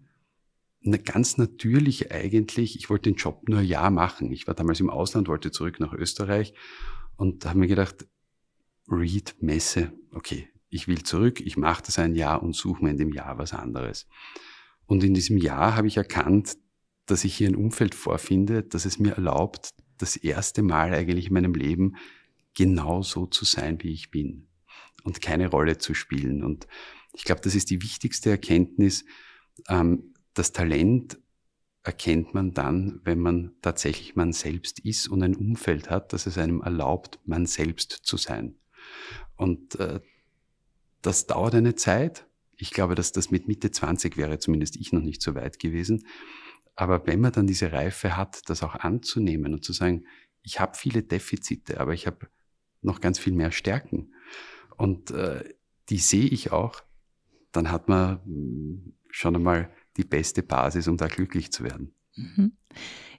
eine 0.84 0.98
ganz 0.98 1.36
natürlich 1.38 2.12
eigentlich, 2.12 2.76
ich 2.76 2.90
wollte 2.90 3.10
den 3.10 3.16
Job 3.16 3.48
nur 3.48 3.60
Jahr 3.60 3.90
machen. 3.90 4.32
Ich 4.32 4.46
war 4.46 4.54
damals 4.54 4.80
im 4.80 4.90
Ausland, 4.90 5.28
wollte 5.28 5.50
zurück 5.50 5.80
nach 5.80 5.92
Österreich 5.92 6.54
und 7.16 7.44
habe 7.44 7.58
mir 7.58 7.66
gedacht, 7.66 8.06
Reed, 8.88 9.34
Messe, 9.40 9.92
okay, 10.12 10.48
ich 10.68 10.88
will 10.88 11.02
zurück, 11.02 11.40
ich 11.40 11.56
mache 11.56 11.82
das 11.84 11.98
ein 11.98 12.14
Jahr 12.14 12.42
und 12.42 12.54
suche 12.54 12.84
mir 12.84 12.90
in 12.90 12.98
dem 12.98 13.12
Jahr 13.12 13.38
was 13.38 13.52
anderes. 13.52 14.06
Und 14.86 15.04
in 15.04 15.14
diesem 15.14 15.38
Jahr 15.38 15.76
habe 15.76 15.88
ich 15.88 15.96
erkannt, 15.96 16.56
dass 17.06 17.24
ich 17.24 17.36
hier 17.36 17.48
ein 17.48 17.56
Umfeld 17.56 17.94
vorfinde, 17.94 18.62
das 18.62 18.84
es 18.84 18.98
mir 18.98 19.12
erlaubt, 19.12 19.70
das 19.98 20.16
erste 20.16 20.62
Mal 20.62 20.92
eigentlich 20.92 21.28
in 21.28 21.34
meinem 21.34 21.54
Leben 21.54 21.96
genau 22.54 23.02
so 23.02 23.26
zu 23.26 23.44
sein, 23.44 23.82
wie 23.82 23.92
ich 23.92 24.10
bin 24.10 24.48
und 25.04 25.20
keine 25.20 25.48
Rolle 25.48 25.78
zu 25.78 25.94
spielen. 25.94 26.42
Und 26.42 26.66
ich 27.12 27.24
glaube, 27.24 27.40
das 27.42 27.54
ist 27.54 27.70
die 27.70 27.82
wichtigste 27.82 28.30
Erkenntnis. 28.30 29.04
Ähm, 29.68 30.14
das 30.34 30.52
Talent 30.52 31.18
erkennt 31.82 32.34
man 32.34 32.52
dann, 32.52 33.00
wenn 33.04 33.20
man 33.20 33.52
tatsächlich 33.62 34.16
man 34.16 34.32
selbst 34.32 34.80
ist 34.80 35.08
und 35.08 35.22
ein 35.22 35.36
Umfeld 35.36 35.88
hat, 35.88 36.12
das 36.12 36.26
es 36.26 36.36
einem 36.36 36.60
erlaubt, 36.60 37.20
man 37.24 37.46
selbst 37.46 37.92
zu 37.92 38.16
sein. 38.16 38.56
Und 39.36 39.78
äh, 39.78 40.00
das 41.06 41.26
dauert 41.26 41.54
eine 41.54 41.74
Zeit. 41.74 42.26
Ich 42.56 42.70
glaube, 42.70 42.94
dass 42.94 43.12
das 43.12 43.30
mit 43.30 43.48
Mitte 43.48 43.70
20 43.70 44.16
wäre 44.16 44.38
zumindest 44.38 44.76
ich 44.76 44.92
noch 44.92 45.02
nicht 45.02 45.22
so 45.22 45.34
weit 45.34 45.58
gewesen. 45.58 46.06
Aber 46.74 47.06
wenn 47.06 47.20
man 47.20 47.32
dann 47.32 47.46
diese 47.46 47.72
Reife 47.72 48.16
hat, 48.16 48.48
das 48.50 48.62
auch 48.62 48.74
anzunehmen 48.74 49.54
und 49.54 49.64
zu 49.64 49.72
sagen, 49.72 50.04
ich 50.42 50.60
habe 50.60 50.76
viele 50.76 51.02
Defizite, 51.02 51.80
aber 51.80 51.94
ich 51.94 52.06
habe 52.06 52.28
noch 52.82 53.00
ganz 53.00 53.18
viel 53.18 53.32
mehr 53.32 53.50
Stärken 53.50 54.12
und 54.76 55.10
äh, 55.10 55.44
die 55.88 55.98
sehe 55.98 56.26
ich 56.26 56.52
auch, 56.52 56.82
dann 57.52 57.70
hat 57.70 57.88
man 57.88 58.20
hm, 58.24 58.94
schon 59.10 59.36
einmal 59.36 59.70
die 59.96 60.04
beste 60.04 60.42
Basis, 60.42 60.88
um 60.88 60.96
da 60.96 61.06
glücklich 61.06 61.52
zu 61.52 61.64
werden. 61.64 61.94
Mhm. 62.16 62.52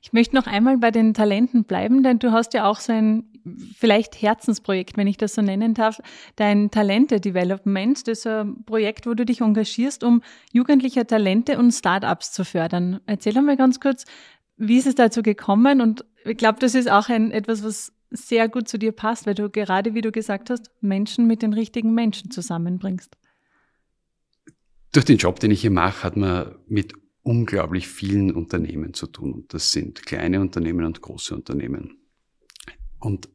Ich 0.01 0.13
möchte 0.13 0.35
noch 0.35 0.47
einmal 0.47 0.77
bei 0.77 0.91
den 0.91 1.13
Talenten 1.13 1.63
bleiben, 1.63 2.03
denn 2.03 2.19
du 2.19 2.31
hast 2.31 2.53
ja 2.53 2.65
auch 2.65 2.79
so 2.79 2.93
ein 2.93 3.36
vielleicht 3.75 4.21
Herzensprojekt, 4.21 4.97
wenn 4.97 5.07
ich 5.07 5.17
das 5.17 5.35
so 5.35 5.41
nennen 5.41 5.73
darf, 5.73 5.99
dein 6.35 6.71
Talente-Development. 6.71 8.07
Das 8.07 8.19
ist 8.19 8.27
ein 8.27 8.63
Projekt, 8.65 9.05
wo 9.05 9.13
du 9.13 9.25
dich 9.25 9.41
engagierst, 9.41 10.03
um 10.03 10.21
jugendliche 10.51 11.05
Talente 11.05 11.57
und 11.57 11.71
Startups 11.71 12.31
zu 12.31 12.45
fördern. 12.45 12.99
Erzähl 13.05 13.37
einmal 13.37 13.57
ganz 13.57 13.79
kurz, 13.79 14.05
wie 14.57 14.77
ist 14.77 14.87
es 14.87 14.95
dazu 14.95 15.21
gekommen? 15.21 15.81
Und 15.81 16.05
ich 16.25 16.37
glaube, 16.37 16.59
das 16.59 16.75
ist 16.75 16.89
auch 16.89 17.09
ein, 17.09 17.31
etwas, 17.31 17.63
was 17.63 17.93
sehr 18.09 18.49
gut 18.49 18.67
zu 18.67 18.77
dir 18.79 18.91
passt, 18.91 19.25
weil 19.25 19.35
du 19.35 19.49
gerade, 19.49 19.93
wie 19.93 20.01
du 20.01 20.11
gesagt 20.11 20.49
hast, 20.49 20.71
Menschen 20.81 21.27
mit 21.27 21.41
den 21.41 21.53
richtigen 21.53 21.93
Menschen 21.93 22.31
zusammenbringst. 22.31 23.15
Durch 24.93 25.05
den 25.05 25.17
Job, 25.17 25.39
den 25.39 25.51
ich 25.51 25.61
hier 25.61 25.71
mache, 25.71 26.03
hat 26.03 26.15
man 26.17 26.55
mit 26.67 26.93
unglaublich 27.27 27.87
vielen 27.87 28.33
Unternehmen 28.33 28.93
zu 28.93 29.05
tun. 29.07 29.33
Und 29.33 29.53
das 29.53 29.71
sind 29.71 30.05
kleine 30.05 30.39
Unternehmen 30.39 30.85
und 30.85 31.01
große 31.01 31.35
Unternehmen. 31.35 31.97
Und 32.99 33.29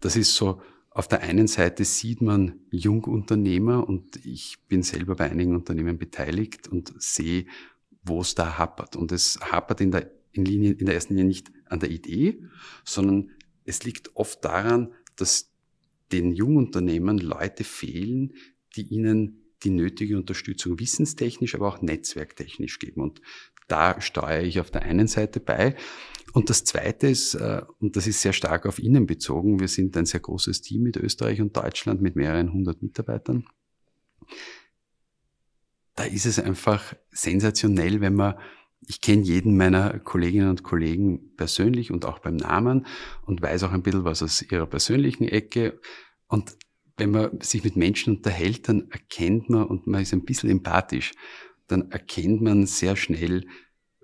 das 0.00 0.16
ist 0.16 0.34
so, 0.34 0.60
auf 0.90 1.06
der 1.06 1.22
einen 1.22 1.46
Seite 1.46 1.84
sieht 1.84 2.20
man 2.20 2.60
Jungunternehmer 2.70 3.88
und 3.88 4.24
ich 4.26 4.58
bin 4.66 4.82
selber 4.82 5.14
bei 5.14 5.30
einigen 5.30 5.54
Unternehmen 5.54 5.98
beteiligt 5.98 6.68
und 6.68 6.92
sehe, 7.00 7.46
wo 8.02 8.20
es 8.20 8.34
da 8.34 8.58
hapert. 8.58 8.96
Und 8.96 9.12
es 9.12 9.38
hapert 9.40 9.80
in 9.80 9.92
der, 9.92 10.10
in, 10.32 10.44
Linie, 10.44 10.72
in 10.72 10.86
der 10.86 10.96
ersten 10.96 11.14
Linie 11.14 11.28
nicht 11.28 11.52
an 11.66 11.78
der 11.78 11.90
Idee, 11.90 12.42
sondern 12.84 13.30
es 13.64 13.84
liegt 13.84 14.16
oft 14.16 14.44
daran, 14.44 14.92
dass 15.14 15.52
den 16.10 16.32
Jungunternehmern 16.32 17.18
Leute 17.18 17.62
fehlen, 17.62 18.34
die 18.74 18.82
ihnen 18.82 19.40
die 19.62 19.70
nötige 19.70 20.16
Unterstützung 20.16 20.80
wissenstechnisch, 20.80 21.54
aber 21.54 21.68
auch 21.68 21.82
netzwerktechnisch 21.82 22.78
geben. 22.78 23.02
Und 23.02 23.20
da 23.70 24.00
steuere 24.00 24.42
ich 24.42 24.60
auf 24.60 24.70
der 24.70 24.82
einen 24.82 25.06
Seite 25.06 25.40
bei. 25.40 25.76
Und 26.32 26.48
das 26.48 26.64
Zweite 26.64 27.08
ist, 27.08 27.34
äh, 27.34 27.62
und 27.80 27.96
das 27.96 28.06
ist 28.06 28.22
sehr 28.22 28.32
stark 28.32 28.66
auf 28.66 28.78
Ihnen 28.78 29.06
bezogen, 29.06 29.60
wir 29.60 29.68
sind 29.68 29.96
ein 29.96 30.06
sehr 30.06 30.20
großes 30.20 30.62
Team 30.62 30.82
mit 30.82 30.96
Österreich 30.96 31.40
und 31.40 31.56
Deutschland 31.56 32.00
mit 32.00 32.16
mehreren 32.16 32.52
hundert 32.52 32.82
Mitarbeitern. 32.82 33.44
Da 35.96 36.04
ist 36.04 36.26
es 36.26 36.38
einfach 36.38 36.94
sensationell, 37.10 38.00
wenn 38.00 38.14
man 38.14 38.36
ich 38.86 39.00
kenne 39.00 39.22
jeden 39.22 39.56
meiner 39.56 39.98
Kolleginnen 39.98 40.48
und 40.48 40.62
Kollegen 40.62 41.34
persönlich 41.36 41.90
und 41.90 42.04
auch 42.06 42.18
beim 42.18 42.36
Namen 42.36 42.86
und 43.26 43.42
weiß 43.42 43.64
auch 43.64 43.72
ein 43.72 43.82
bisschen 43.82 44.04
was 44.04 44.22
aus 44.22 44.42
ihrer 44.42 44.66
persönlichen 44.66 45.24
Ecke. 45.24 45.78
Und 46.26 46.56
wenn 46.96 47.10
man 47.10 47.40
sich 47.40 47.62
mit 47.62 47.76
Menschen 47.76 48.16
unterhält, 48.16 48.68
dann 48.68 48.90
erkennt 48.90 49.50
man, 49.50 49.64
und 49.64 49.86
man 49.86 50.02
ist 50.02 50.12
ein 50.12 50.24
bisschen 50.24 50.50
empathisch, 50.50 51.12
dann 51.70 51.90
erkennt 51.90 52.42
man 52.42 52.66
sehr 52.66 52.96
schnell, 52.96 53.46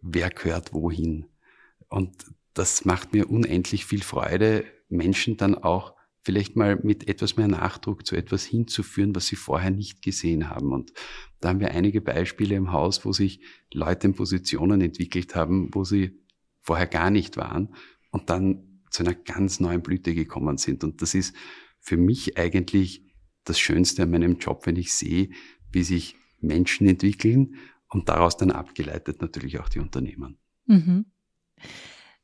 wer 0.01 0.31
gehört 0.31 0.73
wohin. 0.73 1.27
Und 1.89 2.13
das 2.55 2.85
macht 2.85 3.13
mir 3.13 3.31
unendlich 3.31 3.85
viel 3.85 4.03
Freude, 4.03 4.65
Menschen 4.89 5.37
dann 5.37 5.55
auch 5.55 5.95
vielleicht 6.23 6.57
mal 6.57 6.77
mit 6.83 7.09
etwas 7.09 7.37
mehr 7.37 7.47
Nachdruck 7.47 8.05
zu 8.05 8.17
etwas 8.17 8.45
hinzuführen, 8.45 9.15
was 9.15 9.27
sie 9.27 9.37
vorher 9.37 9.71
nicht 9.71 10.03
gesehen 10.03 10.51
haben. 10.51 10.73
Und 10.73 10.93
da 11.41 11.51
haben 11.51 11.61
wir 11.61 11.71
einige 11.71 12.01
Beispiele 12.01 12.57
im 12.57 12.73
Haus, 12.73 13.05
wo 13.05 13.13
sich 13.13 13.41
Leute 13.73 14.09
in 14.09 14.15
Positionen 14.15 14.81
entwickelt 14.81 15.37
haben, 15.37 15.71
wo 15.73 15.85
sie 15.85 16.19
vorher 16.63 16.89
gar 16.89 17.11
nicht 17.11 17.37
waren 17.37 17.75
und 18.11 18.29
dann 18.29 18.83
zu 18.91 19.05
einer 19.05 19.15
ganz 19.15 19.61
neuen 19.61 19.83
Blüte 19.83 20.15
gekommen 20.15 20.57
sind. 20.57 20.83
Und 20.83 21.01
das 21.01 21.15
ist 21.15 21.37
für 21.79 21.97
mich 21.97 22.37
eigentlich 22.37 23.05
das 23.45 23.61
Schönste 23.61 24.03
an 24.03 24.11
meinem 24.11 24.39
Job, 24.39 24.67
wenn 24.67 24.77
ich 24.77 24.93
sehe, 24.93 25.31
wie 25.71 25.85
sich 25.85 26.17
Menschen 26.47 26.87
entwickeln 26.87 27.57
und 27.89 28.09
daraus 28.09 28.37
dann 28.37 28.51
abgeleitet 28.51 29.21
natürlich 29.21 29.61
auch 29.61 29.69
die 29.69 29.81
Unternehmen. 29.81 30.39
Mhm. 30.67 31.07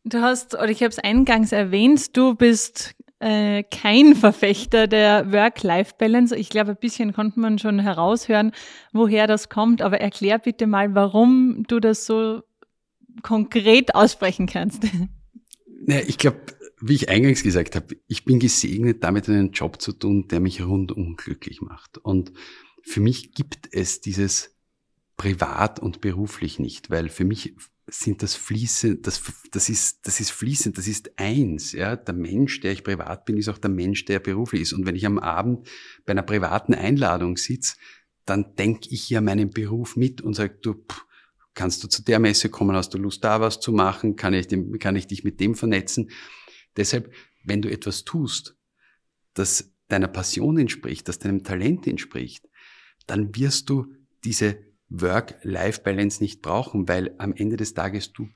Du 0.04 0.20
hast, 0.20 0.54
oder 0.54 0.68
ich 0.68 0.82
habe 0.82 0.90
es 0.90 0.98
eingangs 0.98 1.52
erwähnt, 1.52 2.16
du 2.16 2.34
bist 2.34 2.94
äh, 3.20 3.62
kein 3.62 4.16
Verfechter 4.16 4.88
der 4.88 5.30
Work-Life-Balance. 5.30 6.36
Ich 6.36 6.48
glaube, 6.48 6.72
ein 6.72 6.76
bisschen 6.76 7.12
konnte 7.12 7.38
man 7.38 7.58
schon 7.60 7.78
heraushören, 7.78 8.50
woher 8.92 9.28
das 9.28 9.48
kommt. 9.48 9.80
Aber 9.80 10.00
erklär 10.00 10.40
bitte 10.40 10.66
mal, 10.66 10.94
warum 10.96 11.62
du 11.68 11.78
das 11.78 12.04
so 12.04 12.42
konkret 13.22 13.94
aussprechen 13.94 14.46
kannst. 14.46 14.84
Naja, 15.84 16.02
ich 16.06 16.18
glaube, 16.18 16.38
wie 16.80 16.94
ich 16.94 17.08
eingangs 17.08 17.42
gesagt 17.42 17.76
habe, 17.76 17.96
ich 18.08 18.24
bin 18.24 18.40
gesegnet, 18.40 19.04
damit 19.04 19.28
einen 19.28 19.52
Job 19.52 19.80
zu 19.80 19.92
tun, 19.92 20.26
der 20.28 20.40
mich 20.40 20.60
rundum 20.62 21.16
glücklich 21.16 21.60
macht. 21.60 21.98
Und 21.98 22.32
für 22.82 23.00
mich 23.00 23.32
gibt 23.32 23.68
es 23.72 24.00
dieses 24.00 24.56
privat 25.16 25.80
und 25.80 26.00
beruflich 26.00 26.58
nicht, 26.58 26.90
weil 26.90 27.08
für 27.08 27.24
mich 27.24 27.54
sind 27.86 28.22
das 28.22 28.34
fließend, 28.34 29.06
das, 29.06 29.22
das 29.50 29.68
ist, 29.68 30.06
das 30.06 30.20
ist 30.20 30.30
fließend, 30.30 30.78
das 30.78 30.86
ist 30.86 31.18
eins, 31.18 31.72
ja. 31.72 31.96
Der 31.96 32.14
Mensch, 32.14 32.60
der 32.60 32.72
ich 32.72 32.84
privat 32.84 33.24
bin, 33.24 33.36
ist 33.36 33.48
auch 33.48 33.58
der 33.58 33.70
Mensch, 33.70 34.04
der 34.04 34.20
beruflich 34.20 34.62
ist. 34.62 34.72
Und 34.72 34.86
wenn 34.86 34.96
ich 34.96 35.04
am 35.04 35.18
Abend 35.18 35.68
bei 36.04 36.12
einer 36.12 36.22
privaten 36.22 36.74
Einladung 36.74 37.36
sitze, 37.36 37.76
dann 38.24 38.54
denke 38.54 38.88
ich 38.90 39.10
ja 39.10 39.20
meinen 39.20 39.50
Beruf 39.50 39.96
mit 39.96 40.20
und 40.20 40.34
sage, 40.34 40.58
du, 40.62 40.74
pff, 40.74 41.06
kannst 41.54 41.82
du 41.82 41.88
zu 41.88 42.02
der 42.02 42.18
Messe 42.18 42.48
kommen, 42.48 42.76
hast 42.76 42.94
du 42.94 42.98
Lust 42.98 43.24
da 43.24 43.40
was 43.40 43.60
zu 43.60 43.72
machen, 43.72 44.16
kann 44.16 44.32
ich, 44.32 44.46
dem, 44.46 44.78
kann 44.78 44.96
ich 44.96 45.06
dich 45.06 45.24
mit 45.24 45.40
dem 45.40 45.54
vernetzen. 45.54 46.10
Deshalb, 46.76 47.12
wenn 47.44 47.62
du 47.62 47.70
etwas 47.70 48.04
tust, 48.04 48.56
das 49.34 49.72
deiner 49.88 50.08
Passion 50.08 50.56
entspricht, 50.56 51.08
das 51.08 51.18
deinem 51.18 51.44
Talent 51.44 51.86
entspricht, 51.86 52.48
dann 53.06 53.34
wirst 53.36 53.70
du 53.70 53.86
diese 54.24 54.58
Work-Life-Balance 54.88 56.22
nicht 56.22 56.42
brauchen, 56.42 56.88
weil 56.88 57.14
am 57.18 57.32
Ende 57.34 57.56
des 57.56 57.74
Tages 57.74 58.12
du 58.12 58.28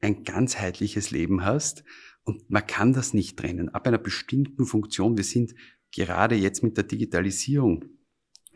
ein 0.00 0.24
ganzheitliches 0.24 1.10
Leben 1.10 1.44
hast 1.44 1.84
und 2.24 2.50
man 2.50 2.66
kann 2.66 2.92
das 2.92 3.14
nicht 3.14 3.38
trennen. 3.38 3.68
Ab 3.68 3.86
einer 3.86 3.98
bestimmten 3.98 4.66
Funktion, 4.66 5.16
wir 5.16 5.24
sind 5.24 5.54
gerade 5.92 6.34
jetzt 6.34 6.62
mit 6.62 6.76
der 6.76 6.84
Digitalisierung 6.84 7.84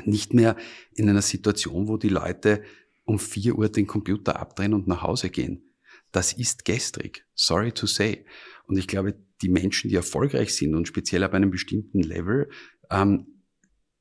nicht 0.05 0.35
mehr 0.35 0.57
in 0.95 1.09
einer 1.09 1.23
Situation, 1.23 1.89
wo 1.89 1.97
die 1.97 2.09
Leute 2.09 2.63
um 3.05 3.19
vier 3.19 3.57
Uhr 3.57 3.69
den 3.69 3.87
Computer 3.87 4.41
abdrehen 4.41 4.75
und 4.75 4.89
nach 4.89 5.03
Hause 5.03 5.31
gehen. 5.31 5.71
Das 6.11 6.33
ist 6.33 6.65
gestrig. 6.65 7.27
Sorry 7.35 7.73
to 7.73 7.87
say. 7.87 8.25
Und 8.67 8.79
ich 8.79 8.87
glaube, 8.87 9.15
die 9.43 9.49
Menschen, 9.49 9.91
die 9.91 9.97
erfolgreich 9.97 10.55
sind 10.55 10.75
und 10.75 10.89
speziell 10.89 11.23
ab 11.23 11.35
einem 11.35 11.51
bestimmten 11.51 12.03
Level, 12.03 12.49
ähm, 12.91 13.34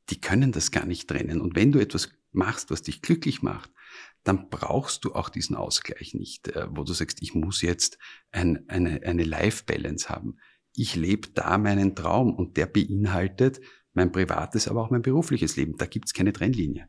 die 0.09 0.19
können 0.19 0.51
das 0.51 0.71
gar 0.71 0.85
nicht 0.85 1.07
trennen. 1.07 1.41
Und 1.41 1.55
wenn 1.55 1.71
du 1.71 1.79
etwas 1.79 2.09
machst, 2.31 2.71
was 2.71 2.81
dich 2.81 3.01
glücklich 3.01 3.41
macht, 3.41 3.71
dann 4.23 4.49
brauchst 4.49 5.05
du 5.05 5.13
auch 5.13 5.29
diesen 5.29 5.55
Ausgleich 5.55 6.13
nicht, 6.13 6.47
äh, 6.49 6.67
wo 6.69 6.83
du 6.83 6.93
sagst, 6.93 7.21
ich 7.21 7.35
muss 7.35 7.61
jetzt 7.61 7.97
ein, 8.31 8.67
eine, 8.69 9.01
eine 9.03 9.23
Life-Balance 9.23 10.09
haben. 10.09 10.37
Ich 10.75 10.95
lebe 10.95 11.29
da 11.29 11.57
meinen 11.57 11.95
Traum 11.95 12.33
und 12.33 12.57
der 12.57 12.65
beinhaltet 12.65 13.59
mein 13.93 14.11
privates, 14.11 14.67
aber 14.67 14.81
auch 14.81 14.89
mein 14.89 15.03
berufliches 15.03 15.55
Leben. 15.55 15.77
Da 15.77 15.85
gibt's 15.85 16.13
keine 16.13 16.33
Trennlinie. 16.33 16.87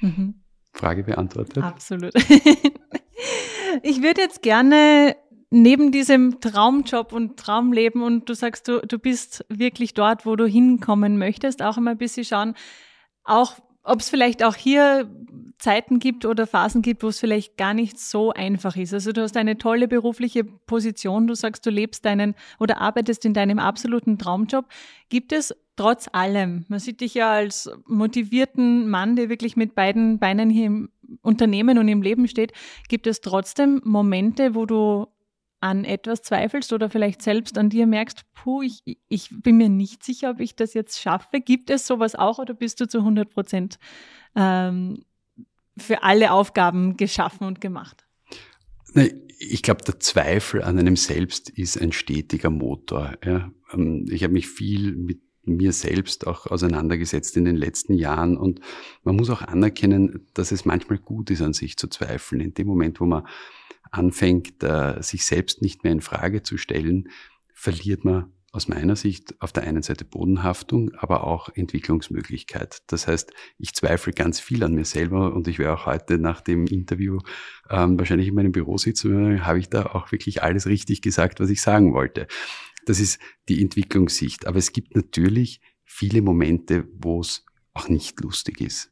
Mhm. 0.00 0.42
Frage 0.72 1.04
beantwortet? 1.04 1.62
Absolut. 1.62 2.14
ich 3.82 4.02
würde 4.02 4.20
jetzt 4.22 4.42
gerne 4.42 5.16
neben 5.50 5.92
diesem 5.92 6.40
Traumjob 6.40 7.12
und 7.12 7.36
Traumleben 7.38 8.02
und 8.02 8.28
du 8.28 8.34
sagst, 8.34 8.68
du, 8.68 8.80
du 8.80 8.98
bist 8.98 9.44
wirklich 9.48 9.94
dort, 9.94 10.26
wo 10.26 10.36
du 10.36 10.46
hinkommen 10.46 11.18
möchtest, 11.18 11.62
auch 11.62 11.76
immer 11.76 11.92
ein 11.92 11.98
bisschen 11.98 12.24
schauen, 12.24 12.54
auch 13.24 13.54
ob 13.86 14.00
es 14.00 14.10
vielleicht 14.10 14.42
auch 14.42 14.56
hier 14.56 15.08
Zeiten 15.58 16.00
gibt 16.00 16.24
oder 16.24 16.46
Phasen 16.46 16.82
gibt, 16.82 17.02
wo 17.02 17.08
es 17.08 17.20
vielleicht 17.20 17.56
gar 17.56 17.72
nicht 17.72 17.98
so 17.98 18.32
einfach 18.32 18.76
ist. 18.76 18.92
Also 18.92 19.12
du 19.12 19.22
hast 19.22 19.36
eine 19.36 19.58
tolle 19.58 19.88
berufliche 19.88 20.44
Position, 20.44 21.26
du 21.26 21.34
sagst, 21.34 21.64
du 21.64 21.70
lebst 21.70 22.04
deinen 22.04 22.34
oder 22.58 22.80
arbeitest 22.80 23.24
in 23.24 23.32
deinem 23.32 23.58
absoluten 23.58 24.18
Traumjob. 24.18 24.66
Gibt 25.08 25.32
es 25.32 25.54
trotz 25.76 26.08
allem, 26.12 26.64
man 26.68 26.80
sieht 26.80 27.00
dich 27.00 27.14
ja 27.14 27.30
als 27.30 27.70
motivierten 27.86 28.88
Mann, 28.88 29.14
der 29.14 29.28
wirklich 29.28 29.56
mit 29.56 29.74
beiden 29.74 30.18
Beinen 30.18 30.50
hier 30.50 30.66
im 30.66 30.90
Unternehmen 31.22 31.78
und 31.78 31.88
im 31.88 32.02
Leben 32.02 32.26
steht, 32.26 32.52
gibt 32.88 33.06
es 33.06 33.20
trotzdem 33.20 33.80
Momente, 33.84 34.54
wo 34.54 34.66
du 34.66 35.06
an 35.60 35.84
etwas 35.84 36.22
zweifelst 36.22 36.72
oder 36.72 36.90
vielleicht 36.90 37.22
selbst 37.22 37.58
an 37.58 37.70
dir 37.70 37.86
merkst, 37.86 38.24
puh, 38.34 38.62
ich, 38.62 38.82
ich 39.08 39.30
bin 39.30 39.56
mir 39.56 39.68
nicht 39.68 40.04
sicher, 40.04 40.30
ob 40.30 40.40
ich 40.40 40.54
das 40.54 40.74
jetzt 40.74 41.00
schaffe. 41.00 41.40
Gibt 41.40 41.70
es 41.70 41.86
sowas 41.86 42.14
auch 42.14 42.38
oder 42.38 42.54
bist 42.54 42.80
du 42.80 42.86
zu 42.86 42.98
100 42.98 43.30
Prozent 43.30 43.78
ähm, 44.34 45.04
für 45.78 46.02
alle 46.02 46.32
Aufgaben 46.32 46.96
geschaffen 46.96 47.46
und 47.46 47.60
gemacht? 47.60 48.06
Ich 49.38 49.62
glaube, 49.62 49.84
der 49.84 50.00
Zweifel 50.00 50.62
an 50.62 50.78
einem 50.78 50.96
selbst 50.96 51.50
ist 51.50 51.80
ein 51.80 51.92
stetiger 51.92 52.50
Motor. 52.50 53.16
Ja. 53.24 53.50
Ähm, 53.72 54.06
ich 54.10 54.22
habe 54.22 54.32
mich 54.32 54.48
viel 54.48 54.94
mit 54.94 55.20
mir 55.46 55.72
selbst 55.72 56.26
auch 56.26 56.46
auseinandergesetzt 56.46 57.36
in 57.36 57.44
den 57.44 57.56
letzten 57.56 57.94
Jahren 57.94 58.36
und 58.36 58.60
man 59.04 59.16
muss 59.16 59.30
auch 59.30 59.42
anerkennen, 59.42 60.26
dass 60.34 60.52
es 60.52 60.64
manchmal 60.64 60.98
gut 60.98 61.30
ist, 61.30 61.42
an 61.42 61.52
sich 61.52 61.76
zu 61.76 61.88
zweifeln. 61.88 62.40
In 62.40 62.54
dem 62.54 62.66
Moment, 62.66 63.00
wo 63.00 63.06
man 63.06 63.26
anfängt, 63.90 64.62
äh, 64.62 65.02
sich 65.02 65.24
selbst 65.24 65.62
nicht 65.62 65.84
mehr 65.84 65.92
in 65.92 66.00
Frage 66.00 66.42
zu 66.42 66.58
stellen, 66.58 67.08
verliert 67.52 68.04
man 68.04 68.32
aus 68.56 68.68
meiner 68.68 68.96
Sicht 68.96 69.34
auf 69.40 69.52
der 69.52 69.64
einen 69.64 69.82
Seite 69.82 70.06
Bodenhaftung, 70.06 70.92
aber 70.94 71.24
auch 71.24 71.50
Entwicklungsmöglichkeit. 71.54 72.78
Das 72.86 73.06
heißt, 73.06 73.32
ich 73.58 73.74
zweifle 73.74 74.14
ganz 74.14 74.40
viel 74.40 74.64
an 74.64 74.72
mir 74.72 74.86
selber 74.86 75.34
und 75.34 75.46
ich 75.46 75.58
werde 75.58 75.74
auch 75.74 75.84
heute 75.84 76.18
nach 76.18 76.40
dem 76.40 76.66
Interview 76.66 77.18
ähm, 77.68 77.98
wahrscheinlich 77.98 78.28
in 78.28 78.34
meinem 78.34 78.52
Büro 78.52 78.78
sitzen, 78.78 79.44
habe 79.44 79.58
ich 79.58 79.68
da 79.68 79.84
auch 79.86 80.10
wirklich 80.10 80.42
alles 80.42 80.66
richtig 80.66 81.02
gesagt, 81.02 81.38
was 81.38 81.50
ich 81.50 81.60
sagen 81.60 81.92
wollte. 81.92 82.28
Das 82.86 82.98
ist 82.98 83.20
die 83.50 83.60
Entwicklungssicht. 83.60 84.46
Aber 84.46 84.58
es 84.58 84.72
gibt 84.72 84.96
natürlich 84.96 85.60
viele 85.84 86.22
Momente, 86.22 86.88
wo 86.98 87.20
es 87.20 87.44
auch 87.74 87.88
nicht 87.88 88.18
lustig 88.20 88.62
ist 88.62 88.90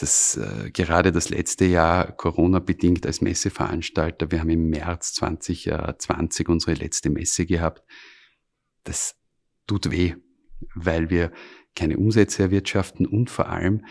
das 0.00 0.38
äh, 0.38 0.70
gerade 0.70 1.12
das 1.12 1.28
letzte 1.28 1.66
Jahr 1.66 2.12
Corona 2.12 2.58
bedingt 2.58 3.04
als 3.06 3.20
Messeveranstalter. 3.20 4.30
Wir 4.30 4.40
haben 4.40 4.50
im 4.50 4.70
März 4.70 5.12
2020 5.14 6.48
unsere 6.48 6.74
letzte 6.74 7.10
Messe 7.10 7.44
gehabt. 7.44 7.84
Das 8.84 9.16
tut 9.66 9.90
weh, 9.90 10.14
weil 10.74 11.10
wir 11.10 11.32
keine 11.76 11.98
Umsätze 11.98 12.42
erwirtschaften 12.42 13.06
und 13.06 13.28
vor 13.28 13.50
allem, 13.50 13.84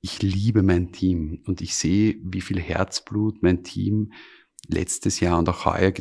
ich 0.00 0.20
liebe 0.20 0.62
mein 0.62 0.92
Team 0.92 1.42
und 1.46 1.60
ich 1.60 1.76
sehe, 1.76 2.16
wie 2.24 2.40
viel 2.40 2.58
Herzblut 2.58 3.42
mein 3.42 3.62
Team 3.62 4.12
letztes 4.66 5.20
Jahr 5.20 5.38
und 5.38 5.48
auch 5.48 5.64
heuer 5.64 5.92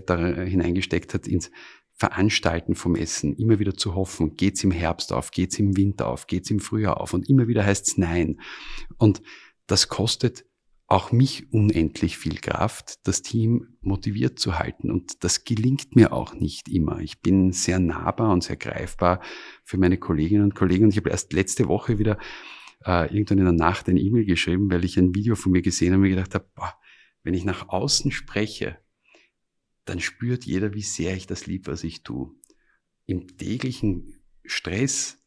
hineingesteckt 0.45 1.13
hat 1.13 1.27
ins 1.27 1.51
Veranstalten 1.99 2.75
vom 2.75 2.95
Essen, 2.95 3.35
immer 3.35 3.59
wieder 3.59 3.75
zu 3.75 3.93
hoffen, 3.93 4.37
geht's 4.37 4.63
im 4.63 4.71
Herbst 4.71 5.11
auf, 5.11 5.31
geht's 5.31 5.59
im 5.59 5.75
Winter 5.75 6.07
auf, 6.07 6.27
geht's 6.27 6.49
im 6.49 6.61
Frühjahr 6.61 7.01
auf 7.01 7.13
und 7.13 7.27
immer 7.27 7.49
wieder 7.49 7.65
heißt's 7.65 7.97
nein. 7.97 8.39
Und 8.97 9.21
das 9.67 9.89
kostet 9.89 10.45
auch 10.87 11.11
mich 11.11 11.51
unendlich 11.51 12.17
viel 12.17 12.39
Kraft, 12.39 13.05
das 13.05 13.21
Team 13.21 13.77
motiviert 13.81 14.39
zu 14.39 14.57
halten. 14.57 14.89
Und 14.89 15.25
das 15.25 15.43
gelingt 15.43 15.95
mir 15.95 16.13
auch 16.13 16.33
nicht 16.33 16.69
immer. 16.69 16.99
Ich 16.99 17.21
bin 17.21 17.51
sehr 17.51 17.79
nahbar 17.79 18.31
und 18.31 18.43
sehr 18.43 18.55
greifbar 18.55 19.21
für 19.65 19.77
meine 19.77 19.97
Kolleginnen 19.97 20.45
und 20.45 20.55
Kollegen. 20.55 20.85
Und 20.85 20.91
ich 20.91 20.97
habe 20.97 21.09
erst 21.09 21.33
letzte 21.33 21.67
Woche 21.67 21.99
wieder 21.99 22.17
äh, 22.85 23.13
irgendwann 23.13 23.39
in 23.39 23.43
der 23.43 23.53
Nacht 23.53 23.89
ein 23.89 23.97
E-Mail 23.97 24.25
geschrieben, 24.25 24.71
weil 24.71 24.85
ich 24.85 24.97
ein 24.97 25.13
Video 25.13 25.35
von 25.35 25.51
mir 25.51 25.61
gesehen 25.61 25.89
habe 25.89 25.97
und 25.97 26.03
mir 26.03 26.15
gedacht 26.15 26.33
habe, 26.33 26.49
boah, 26.55 26.73
wenn 27.23 27.33
ich 27.33 27.43
nach 27.43 27.67
außen 27.67 28.11
spreche, 28.11 28.77
dann 29.85 29.99
spürt 29.99 30.45
jeder, 30.45 30.73
wie 30.73 30.81
sehr 30.81 31.15
ich 31.15 31.27
das 31.27 31.45
lieb, 31.45 31.67
was 31.67 31.83
ich 31.83 32.03
tue. 32.03 32.31
Im 33.05 33.37
täglichen 33.37 34.21
Stress 34.43 35.17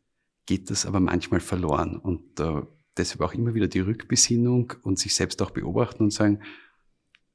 geht 0.47 0.71
das 0.71 0.87
aber 0.87 1.01
manchmal 1.01 1.41
verloren. 1.41 1.97
Und 1.97 2.39
äh, 2.41 2.63
deshalb 2.97 3.21
auch 3.23 3.35
immer 3.35 3.55
wieder 3.55 3.69
die 3.69 3.81
Rückbesinnung 3.81 4.75
und 4.83 4.99
sich 4.99 5.15
selbst 5.15 5.43
auch 5.43 5.51
beobachten 5.51 6.05
und 6.05 6.13
sagen, 6.13 6.43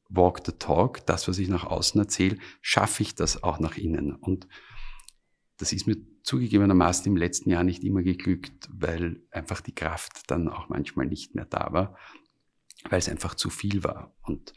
walk 0.10 0.42
the 0.46 0.54
talk, 0.54 1.06
das, 1.06 1.28
was 1.28 1.38
ich 1.38 1.50
nach 1.50 1.66
außen 1.66 2.00
erzähle, 2.00 2.38
schaffe 2.62 3.04
ich 3.04 3.16
das 3.16 3.44
auch 3.44 3.60
nach 3.60 3.78
innen. 3.78 4.14
Und 4.14 4.48
das 5.58 5.74
ist 5.74 5.88
mir 5.88 5.98
zugegebenermaßen 6.24 7.08
im 7.08 7.18
letzten 7.18 7.50
Jahr 7.50 7.64
nicht 7.64 7.84
immer 7.84 8.04
geglückt, 8.04 8.70
weil 8.72 9.22
einfach 9.32 9.62
die 9.62 9.76
Kraft 9.76 10.30
dann 10.30 10.48
auch 10.50 10.70
manchmal 10.70 11.08
nicht 11.08 11.36
mehr 11.36 11.46
da 11.46 11.70
war, 11.72 11.98
weil 12.90 13.00
es 13.00 13.10
einfach 13.10 13.36
zu 13.36 13.50
viel 13.50 13.84
war. 13.84 14.16
Und 14.22 14.54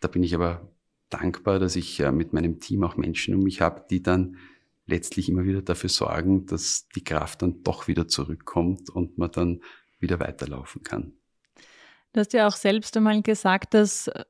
da 0.00 0.08
bin 0.08 0.22
ich 0.22 0.34
aber 0.34 0.74
dankbar, 1.10 1.58
dass 1.58 1.76
ich 1.76 2.00
äh, 2.00 2.12
mit 2.12 2.32
meinem 2.32 2.60
Team 2.60 2.84
auch 2.84 2.96
Menschen 2.96 3.34
um 3.34 3.42
mich 3.42 3.60
habe, 3.60 3.84
die 3.90 4.02
dann 4.02 4.36
letztlich 4.86 5.28
immer 5.28 5.44
wieder 5.44 5.62
dafür 5.62 5.90
sorgen, 5.90 6.46
dass 6.46 6.88
die 6.94 7.04
Kraft 7.04 7.42
dann 7.42 7.62
doch 7.62 7.88
wieder 7.88 8.08
zurückkommt 8.08 8.90
und 8.90 9.18
man 9.18 9.30
dann 9.30 9.60
wieder 10.00 10.18
weiterlaufen 10.20 10.82
kann. 10.82 11.12
Du 12.12 12.20
hast 12.20 12.32
ja 12.32 12.46
auch 12.46 12.56
selbst 12.56 12.96
einmal 12.96 13.22
gesagt, 13.22 13.74
dass 13.74 14.08
äh, 14.08 14.24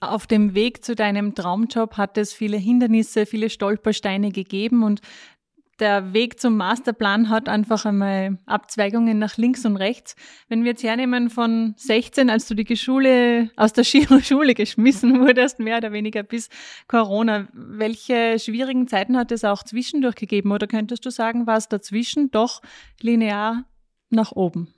auf 0.00 0.26
dem 0.26 0.54
Weg 0.54 0.84
zu 0.84 0.94
deinem 0.94 1.34
Traumjob 1.34 1.96
hat 1.96 2.18
es 2.18 2.32
viele 2.32 2.56
Hindernisse, 2.56 3.26
viele 3.26 3.50
Stolpersteine 3.50 4.30
gegeben 4.30 4.82
und 4.82 5.00
der 5.78 6.12
Weg 6.12 6.40
zum 6.40 6.56
Masterplan 6.56 7.28
hat 7.28 7.48
einfach 7.48 7.84
einmal 7.84 8.38
Abzweigungen 8.46 9.18
nach 9.18 9.36
links 9.36 9.64
und 9.66 9.76
rechts. 9.76 10.16
Wenn 10.48 10.64
wir 10.64 10.70
jetzt 10.70 10.82
hernehmen 10.82 11.30
von 11.30 11.74
16, 11.76 12.30
als 12.30 12.48
du 12.48 12.54
die 12.54 12.76
Schule 12.76 13.50
aus 13.56 13.72
der 13.72 13.84
Schule 13.84 14.54
geschmissen 14.54 15.20
wurdest, 15.20 15.58
mehr 15.58 15.78
oder 15.78 15.92
weniger 15.92 16.22
bis 16.22 16.48
Corona, 16.88 17.48
welche 17.52 18.38
schwierigen 18.38 18.88
Zeiten 18.88 19.16
hat 19.16 19.32
es 19.32 19.44
auch 19.44 19.62
zwischendurch 19.62 20.16
gegeben? 20.16 20.52
Oder 20.52 20.66
könntest 20.66 21.04
du 21.04 21.10
sagen, 21.10 21.46
war 21.46 21.56
es 21.56 21.68
dazwischen 21.68 22.30
doch 22.30 22.62
linear 23.00 23.64
nach 24.10 24.32
oben? 24.32 24.72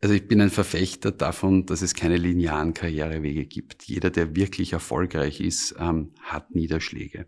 Also 0.00 0.14
ich 0.14 0.28
bin 0.28 0.40
ein 0.40 0.50
Verfechter 0.50 1.10
davon, 1.10 1.66
dass 1.66 1.82
es 1.82 1.94
keine 1.94 2.16
linearen 2.16 2.74
Karrierewege 2.74 3.46
gibt. 3.46 3.84
Jeder, 3.84 4.10
der 4.10 4.36
wirklich 4.36 4.74
erfolgreich 4.74 5.40
ist, 5.40 5.74
ähm, 5.80 6.12
hat 6.22 6.54
Niederschläge. 6.54 7.26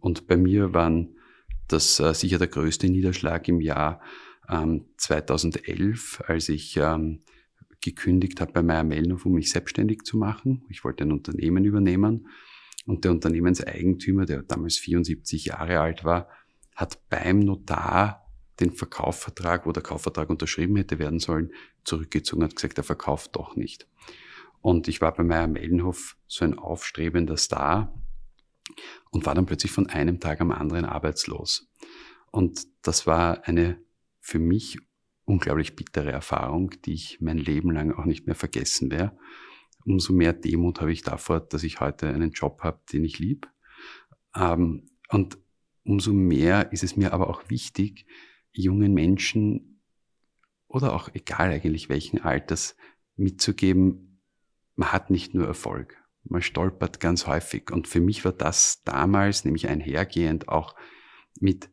Und 0.00 0.26
bei 0.26 0.36
mir 0.36 0.74
waren 0.74 1.16
das 1.72 1.98
äh, 2.00 2.14
sicher 2.14 2.38
der 2.38 2.48
größte 2.48 2.88
Niederschlag 2.88 3.48
im 3.48 3.60
Jahr 3.60 4.00
ähm, 4.48 4.86
2011, 4.96 6.22
als 6.26 6.48
ich 6.48 6.76
ähm, 6.76 7.22
gekündigt 7.80 8.40
habe 8.40 8.52
bei 8.52 8.62
Meyer 8.62 8.84
Mellnow, 8.84 9.24
um 9.26 9.32
mich 9.32 9.50
selbstständig 9.50 10.02
zu 10.04 10.16
machen. 10.16 10.64
Ich 10.68 10.84
wollte 10.84 11.04
ein 11.04 11.12
Unternehmen 11.12 11.64
übernehmen 11.64 12.28
und 12.86 13.04
der 13.04 13.12
Unternehmenseigentümer, 13.12 14.24
der 14.24 14.42
damals 14.42 14.78
74 14.78 15.46
Jahre 15.46 15.80
alt 15.80 16.04
war, 16.04 16.28
hat 16.74 16.98
beim 17.08 17.40
Notar 17.40 18.26
den 18.60 18.72
Verkaufvertrag, 18.72 19.66
wo 19.66 19.72
der 19.72 19.82
Kaufvertrag 19.82 20.30
unterschrieben 20.30 20.76
hätte 20.76 20.98
werden 20.98 21.18
sollen, 21.18 21.52
zurückgezogen, 21.84 22.44
hat 22.44 22.54
gesagt, 22.54 22.78
er 22.78 22.84
verkauft 22.84 23.36
doch 23.36 23.56
nicht. 23.56 23.88
Und 24.60 24.86
ich 24.88 25.00
war 25.00 25.12
bei 25.14 25.24
Meyer 25.24 25.48
Mellenhof 25.48 26.16
so 26.28 26.44
ein 26.44 26.58
aufstrebender 26.58 27.36
Star 27.36 27.92
und 29.10 29.26
war 29.26 29.34
dann 29.34 29.46
plötzlich 29.46 29.72
von 29.72 29.88
einem 29.88 30.20
Tag 30.20 30.40
am 30.40 30.50
anderen 30.50 30.84
arbeitslos. 30.84 31.68
Und 32.30 32.66
das 32.82 33.06
war 33.06 33.46
eine 33.46 33.78
für 34.20 34.38
mich 34.38 34.78
unglaublich 35.24 35.76
bittere 35.76 36.10
Erfahrung, 36.10 36.70
die 36.84 36.94
ich 36.94 37.20
mein 37.20 37.38
Leben 37.38 37.70
lang 37.70 37.92
auch 37.92 38.04
nicht 38.04 38.26
mehr 38.26 38.34
vergessen 38.34 38.90
werde. 38.90 39.16
Umso 39.84 40.12
mehr 40.12 40.32
Demut 40.32 40.80
habe 40.80 40.92
ich 40.92 41.02
davor, 41.02 41.40
dass 41.40 41.62
ich 41.62 41.80
heute 41.80 42.08
einen 42.08 42.30
Job 42.30 42.60
habe, 42.62 42.80
den 42.92 43.04
ich 43.04 43.18
lieb. 43.18 43.48
Ähm, 44.34 44.88
und 45.08 45.38
umso 45.84 46.12
mehr 46.12 46.72
ist 46.72 46.84
es 46.84 46.96
mir 46.96 47.12
aber 47.12 47.28
auch 47.28 47.50
wichtig, 47.50 48.06
jungen 48.52 48.94
Menschen 48.94 49.80
oder 50.68 50.94
auch 50.94 51.10
egal 51.14 51.50
eigentlich 51.50 51.88
welchen 51.88 52.20
Alters 52.20 52.76
mitzugeben, 53.16 54.20
man 54.74 54.92
hat 54.92 55.10
nicht 55.10 55.34
nur 55.34 55.46
Erfolg, 55.46 56.01
man 56.32 56.42
stolpert 56.42 56.98
ganz 56.98 57.26
häufig. 57.26 57.70
Und 57.70 57.86
für 57.86 58.00
mich 58.00 58.24
war 58.24 58.32
das 58.32 58.82
damals 58.84 59.44
nämlich 59.44 59.68
einhergehend 59.68 60.48
auch 60.48 60.74
mit 61.38 61.70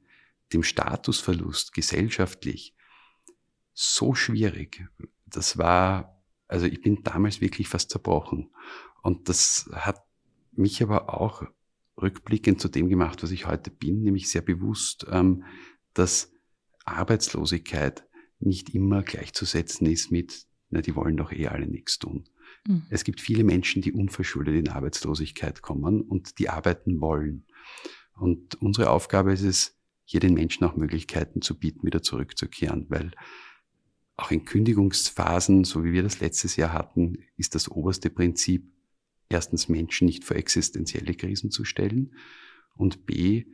dem 0.54 0.64
Statusverlust 0.64 1.74
gesellschaftlich 1.74 2.76
so 3.74 4.14
schwierig. 4.14 4.88
Das 5.26 5.58
war, 5.58 6.22
also 6.48 6.66
ich 6.66 6.82
bin 6.82 7.04
damals 7.04 7.42
wirklich 7.42 7.70
fast 7.70 7.90
zerbrochen. 7.90 8.52
Und 9.02 9.30
das 9.30 9.70
hat 9.74 10.04
mich 10.52 10.84
aber 10.84 11.14
auch 11.14 11.44
rückblickend 12.02 12.60
zu 12.60 12.68
dem 12.68 12.90
gemacht, 12.90 13.24
was 13.24 13.32
ich 13.32 13.48
heute 13.48 13.72
bin, 13.72 14.02
nämlich 14.02 14.30
sehr 14.30 14.42
bewusst, 14.42 15.06
ähm, 15.10 15.44
dass 15.94 16.32
Arbeitslosigkeit 16.86 18.06
nicht 18.40 18.74
immer 18.74 19.04
gleichzusetzen 19.04 19.88
ist 19.88 20.12
mit, 20.12 20.46
na, 20.70 20.82
die 20.82 20.96
wollen 20.96 21.18
doch 21.18 21.32
eh 21.32 21.48
alle 21.48 21.68
nichts 21.68 22.00
tun. 22.00 22.28
Mhm. 22.68 22.84
Es 22.90 23.04
gibt 23.04 23.22
viele 23.22 23.44
Menschen, 23.44 23.82
die 23.82 23.92
unverschuldet 23.92 24.56
in 24.56 24.70
Arbeitslosigkeit 24.70 25.62
kommen 25.62 26.02
und 26.02 26.40
die 26.40 26.50
arbeiten 26.50 27.02
wollen. 27.02 27.46
Und 28.16 28.56
unsere 28.62 28.90
Aufgabe 28.90 29.34
ist 29.34 29.44
es, 29.44 29.76
hier 30.04 30.20
den 30.20 30.34
Menschen 30.34 30.66
auch 30.66 30.76
Möglichkeiten 30.76 31.42
zu 31.44 31.60
bieten, 31.60 31.86
wieder 31.86 32.02
zurückzukehren, 32.02 32.88
weil 32.90 33.12
auch 34.18 34.32
in 34.32 34.44
Kündigungsphasen, 34.44 35.64
so 35.64 35.84
wie 35.84 35.94
wir 35.94 36.02
das 36.02 36.20
letztes 36.20 36.56
Jahr 36.56 36.74
hatten, 36.74 37.20
ist 37.38 37.54
das 37.54 37.70
oberste 37.70 38.10
Prinzip, 38.10 38.72
erstens 39.30 39.70
Menschen 39.70 40.08
nicht 40.08 40.26
vor 40.26 40.36
existenzielle 40.36 41.14
Krisen 41.14 41.52
zu 41.52 41.64
stellen 41.64 42.16
und 42.76 43.06
b, 43.06 43.46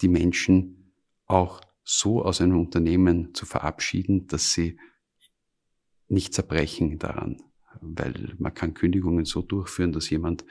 die 0.00 0.08
Menschen 0.08 0.94
auch 1.26 1.60
so 1.84 2.24
aus 2.24 2.40
einem 2.40 2.58
Unternehmen 2.58 3.34
zu 3.34 3.44
verabschieden, 3.44 4.26
dass 4.26 4.52
sie 4.52 4.78
nicht 6.08 6.32
zerbrechen 6.34 6.98
daran. 6.98 7.42
Weil 7.80 8.34
man 8.38 8.54
kann 8.54 8.74
Kündigungen 8.74 9.24
so 9.24 9.42
durchführen, 9.42 9.92
dass 9.92 10.10
jemand 10.10 10.44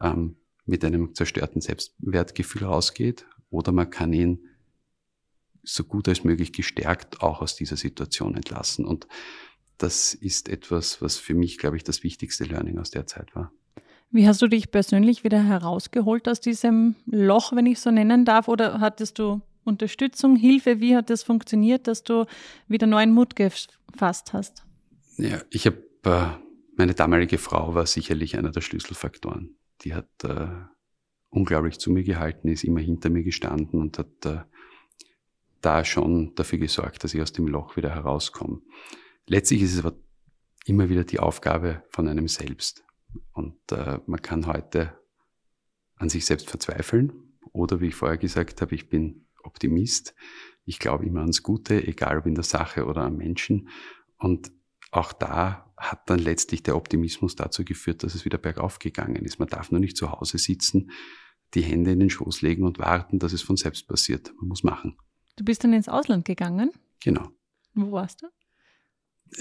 ähm, 0.00 0.36
mit 0.64 0.84
einem 0.84 1.14
zerstörten 1.14 1.60
Selbstwertgefühl 1.60 2.64
rausgeht 2.64 3.26
oder 3.50 3.72
man 3.72 3.90
kann 3.90 4.12
ihn 4.12 4.40
so 5.62 5.84
gut 5.84 6.08
als 6.08 6.24
möglich 6.24 6.52
gestärkt 6.52 7.22
auch 7.22 7.40
aus 7.40 7.56
dieser 7.56 7.76
Situation 7.76 8.36
entlassen. 8.36 8.84
Und 8.84 9.06
das 9.78 10.14
ist 10.14 10.48
etwas, 10.48 11.02
was 11.02 11.16
für 11.16 11.34
mich, 11.34 11.58
glaube 11.58 11.76
ich, 11.76 11.84
das 11.84 12.02
wichtigste 12.02 12.44
Learning 12.44 12.78
aus 12.78 12.90
der 12.90 13.06
Zeit 13.06 13.34
war. 13.34 13.52
Wie 14.10 14.26
hast 14.26 14.40
du 14.40 14.46
dich 14.46 14.70
persönlich 14.70 15.24
wieder 15.24 15.42
herausgeholt 15.42 16.28
aus 16.28 16.40
diesem 16.40 16.94
Loch, 17.06 17.52
wenn 17.52 17.66
ich 17.66 17.80
so 17.80 17.90
nennen 17.90 18.24
darf? 18.24 18.48
Oder 18.48 18.80
hattest 18.80 19.18
du 19.18 19.42
Unterstützung, 19.64 20.36
Hilfe? 20.36 20.80
Wie 20.80 20.96
hat 20.96 21.10
das 21.10 21.24
funktioniert, 21.24 21.88
dass 21.88 22.04
du 22.04 22.24
wieder 22.68 22.86
neuen 22.86 23.12
Mut 23.12 23.34
gefasst 23.34 24.32
hast? 24.32 24.64
Ja, 25.18 25.42
ich 25.50 25.66
habe, 25.66 25.82
äh, 26.04 26.45
meine 26.76 26.94
damalige 26.94 27.38
Frau 27.38 27.74
war 27.74 27.86
sicherlich 27.86 28.36
einer 28.36 28.50
der 28.50 28.60
Schlüsselfaktoren. 28.60 29.56
Die 29.82 29.94
hat 29.94 30.24
äh, 30.24 30.48
unglaublich 31.30 31.78
zu 31.78 31.90
mir 31.90 32.04
gehalten, 32.04 32.48
ist 32.48 32.64
immer 32.64 32.80
hinter 32.80 33.10
mir 33.10 33.22
gestanden 33.22 33.80
und 33.80 33.98
hat 33.98 34.26
äh, 34.26 34.40
da 35.60 35.84
schon 35.84 36.34
dafür 36.34 36.58
gesorgt, 36.58 37.02
dass 37.02 37.14
ich 37.14 37.22
aus 37.22 37.32
dem 37.32 37.48
Loch 37.48 37.76
wieder 37.76 37.90
herauskomme. 37.90 38.60
Letztlich 39.26 39.62
ist 39.62 39.74
es 39.74 39.84
aber 39.84 39.96
immer 40.66 40.88
wieder 40.88 41.04
die 41.04 41.18
Aufgabe 41.18 41.82
von 41.88 42.08
einem 42.08 42.28
selbst. 42.28 42.84
Und 43.32 43.56
äh, 43.72 43.98
man 44.06 44.20
kann 44.20 44.46
heute 44.46 44.98
an 45.96 46.08
sich 46.08 46.26
selbst 46.26 46.50
verzweifeln 46.50 47.12
oder 47.52 47.80
wie 47.80 47.88
ich 47.88 47.94
vorher 47.94 48.18
gesagt 48.18 48.60
habe, 48.60 48.74
ich 48.74 48.88
bin 48.88 49.26
Optimist. 49.42 50.14
Ich 50.64 50.78
glaube 50.78 51.06
immer 51.06 51.20
ans 51.20 51.42
Gute, 51.42 51.86
egal 51.86 52.18
ob 52.18 52.26
in 52.26 52.34
der 52.34 52.44
Sache 52.44 52.84
oder 52.84 53.02
am 53.02 53.16
Menschen. 53.16 53.68
Und 54.18 54.52
auch 54.90 55.12
da 55.12 55.65
hat 55.76 56.08
dann 56.08 56.18
letztlich 56.18 56.62
der 56.62 56.76
Optimismus 56.76 57.36
dazu 57.36 57.64
geführt, 57.64 58.02
dass 58.02 58.14
es 58.14 58.24
wieder 58.24 58.38
bergauf 58.38 58.78
gegangen 58.78 59.24
ist. 59.24 59.38
Man 59.38 59.48
darf 59.48 59.70
nur 59.70 59.80
nicht 59.80 59.96
zu 59.96 60.10
Hause 60.10 60.38
sitzen, 60.38 60.90
die 61.54 61.62
Hände 61.62 61.92
in 61.92 62.00
den 62.00 62.10
Schoß 62.10 62.42
legen 62.42 62.64
und 62.64 62.78
warten, 62.78 63.18
dass 63.18 63.32
es 63.32 63.42
von 63.42 63.56
selbst 63.56 63.86
passiert. 63.86 64.32
Man 64.38 64.48
muss 64.48 64.62
machen. 64.62 64.96
Du 65.36 65.44
bist 65.44 65.62
dann 65.64 65.72
ins 65.72 65.88
Ausland 65.88 66.24
gegangen? 66.24 66.72
Genau. 67.02 67.28
Wo 67.74 67.92
warst 67.92 68.22
du? 68.22 68.26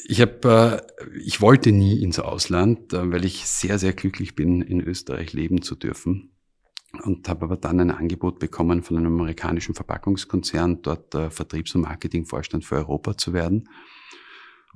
Ich 0.07 0.19
habe, 0.19 0.83
äh, 0.99 1.17
ich 1.19 1.41
wollte 1.41 1.71
nie 1.71 2.01
ins 2.01 2.19
Ausland, 2.19 2.91
äh, 2.93 3.11
weil 3.11 3.23
ich 3.23 3.45
sehr, 3.45 3.79
sehr 3.79 3.93
glücklich 3.93 4.35
bin, 4.35 4.61
in 4.61 4.81
Österreich 4.81 5.33
leben 5.33 5.61
zu 5.61 5.75
dürfen. 5.75 6.31
Und 7.03 7.27
habe 7.27 7.45
aber 7.45 7.57
dann 7.57 7.79
ein 7.79 7.91
Angebot 7.91 8.39
bekommen 8.39 8.81
von 8.81 8.97
einem 8.97 9.13
amerikanischen 9.13 9.75
Verpackungskonzern, 9.75 10.81
dort 10.81 11.13
äh, 11.13 11.29
Vertriebs- 11.29 11.75
und 11.75 11.81
Marketingvorstand 11.81 12.65
für 12.65 12.75
Europa 12.75 13.17
zu 13.17 13.33
werden. 13.33 13.69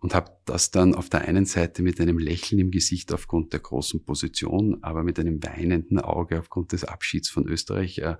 Und 0.02 0.16
habe 0.16 0.32
das 0.46 0.72
dann 0.72 0.96
auf 0.96 1.10
der 1.10 1.28
einen 1.28 1.46
Seite 1.46 1.82
mit 1.82 2.00
einem 2.00 2.20
Lächeln 2.20 2.60
im 2.60 2.72
Gesicht 2.72 3.12
aufgrund 3.14 3.52
der 3.54 3.60
großen 3.60 4.06
Position, 4.06 4.78
aber 4.82 5.04
mit 5.04 5.20
einem 5.20 5.44
weinenden 5.44 6.00
Auge 6.00 6.40
aufgrund 6.40 6.72
des 6.72 6.86
Abschieds 6.86 7.30
von 7.30 7.48
Österreich 7.48 7.98
äh, 8.00 8.16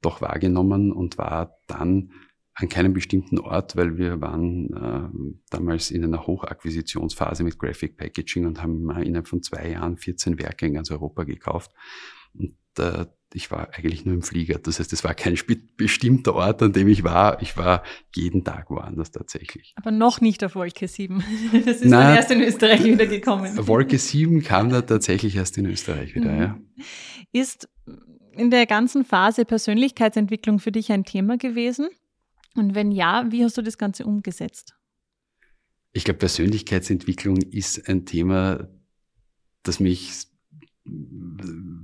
doch 0.00 0.20
wahrgenommen 0.20 0.92
und 0.92 1.18
war 1.18 1.56
dann 1.66 2.12
an 2.54 2.68
keinem 2.68 2.92
bestimmten 2.92 3.40
Ort, 3.40 3.74
weil 3.74 3.98
wir 3.98 4.20
waren 4.20 4.72
äh, 4.72 5.42
damals 5.50 5.90
in 5.90 6.04
einer 6.04 6.26
Hochakquisitionsphase 6.26 7.42
mit 7.42 7.58
Graphic 7.58 7.96
Packaging 7.96 8.46
und 8.46 8.62
haben 8.62 8.88
innerhalb 9.02 9.26
von 9.26 9.42
zwei 9.42 9.70
Jahren 9.70 9.96
14 9.96 10.38
Werke 10.38 10.66
in 10.66 10.74
ganz 10.74 10.90
Europa 10.90 11.24
gekauft. 11.24 11.72
Und 12.34 12.56
äh, 12.78 13.06
ich 13.34 13.50
war 13.50 13.70
eigentlich 13.74 14.04
nur 14.04 14.14
im 14.14 14.22
Flieger. 14.22 14.58
Das 14.60 14.78
heißt, 14.78 14.92
es 14.92 15.02
war 15.02 15.12
kein 15.14 15.36
bestimmter 15.76 16.34
Ort, 16.34 16.62
an 16.62 16.72
dem 16.72 16.86
ich 16.86 17.02
war. 17.02 17.42
Ich 17.42 17.56
war 17.56 17.82
jeden 18.14 18.44
Tag 18.44 18.70
woanders 18.70 19.10
tatsächlich. 19.10 19.74
Aber 19.76 19.90
noch 19.90 20.20
nicht 20.20 20.44
auf 20.44 20.54
Wolke 20.54 20.86
7. 20.86 21.22
Das 21.64 21.78
ist 21.78 21.84
Na, 21.86 22.04
dann 22.04 22.16
erst 22.16 22.30
in 22.30 22.40
Österreich 22.40 22.84
wieder 22.84 23.06
gekommen. 23.06 23.52
Wolke 23.66 23.98
7 23.98 24.42
kam 24.42 24.70
da 24.70 24.82
tatsächlich 24.82 25.34
erst 25.34 25.58
in 25.58 25.66
Österreich 25.66 26.14
wieder, 26.14 26.30
mhm. 26.30 26.40
ja. 26.40 26.58
Ist 27.32 27.68
in 28.36 28.50
der 28.50 28.66
ganzen 28.66 29.04
Phase 29.04 29.44
Persönlichkeitsentwicklung 29.44 30.60
für 30.60 30.70
dich 30.70 30.92
ein 30.92 31.04
Thema 31.04 31.36
gewesen? 31.36 31.88
Und 32.54 32.76
wenn 32.76 32.92
ja, 32.92 33.26
wie 33.30 33.42
hast 33.42 33.58
du 33.58 33.62
das 33.62 33.78
Ganze 33.78 34.04
umgesetzt? 34.04 34.74
Ich 35.92 36.04
glaube, 36.04 36.18
Persönlichkeitsentwicklung 36.18 37.36
ist 37.38 37.88
ein 37.88 38.06
Thema, 38.06 38.68
das 39.64 39.80
mich 39.80 40.28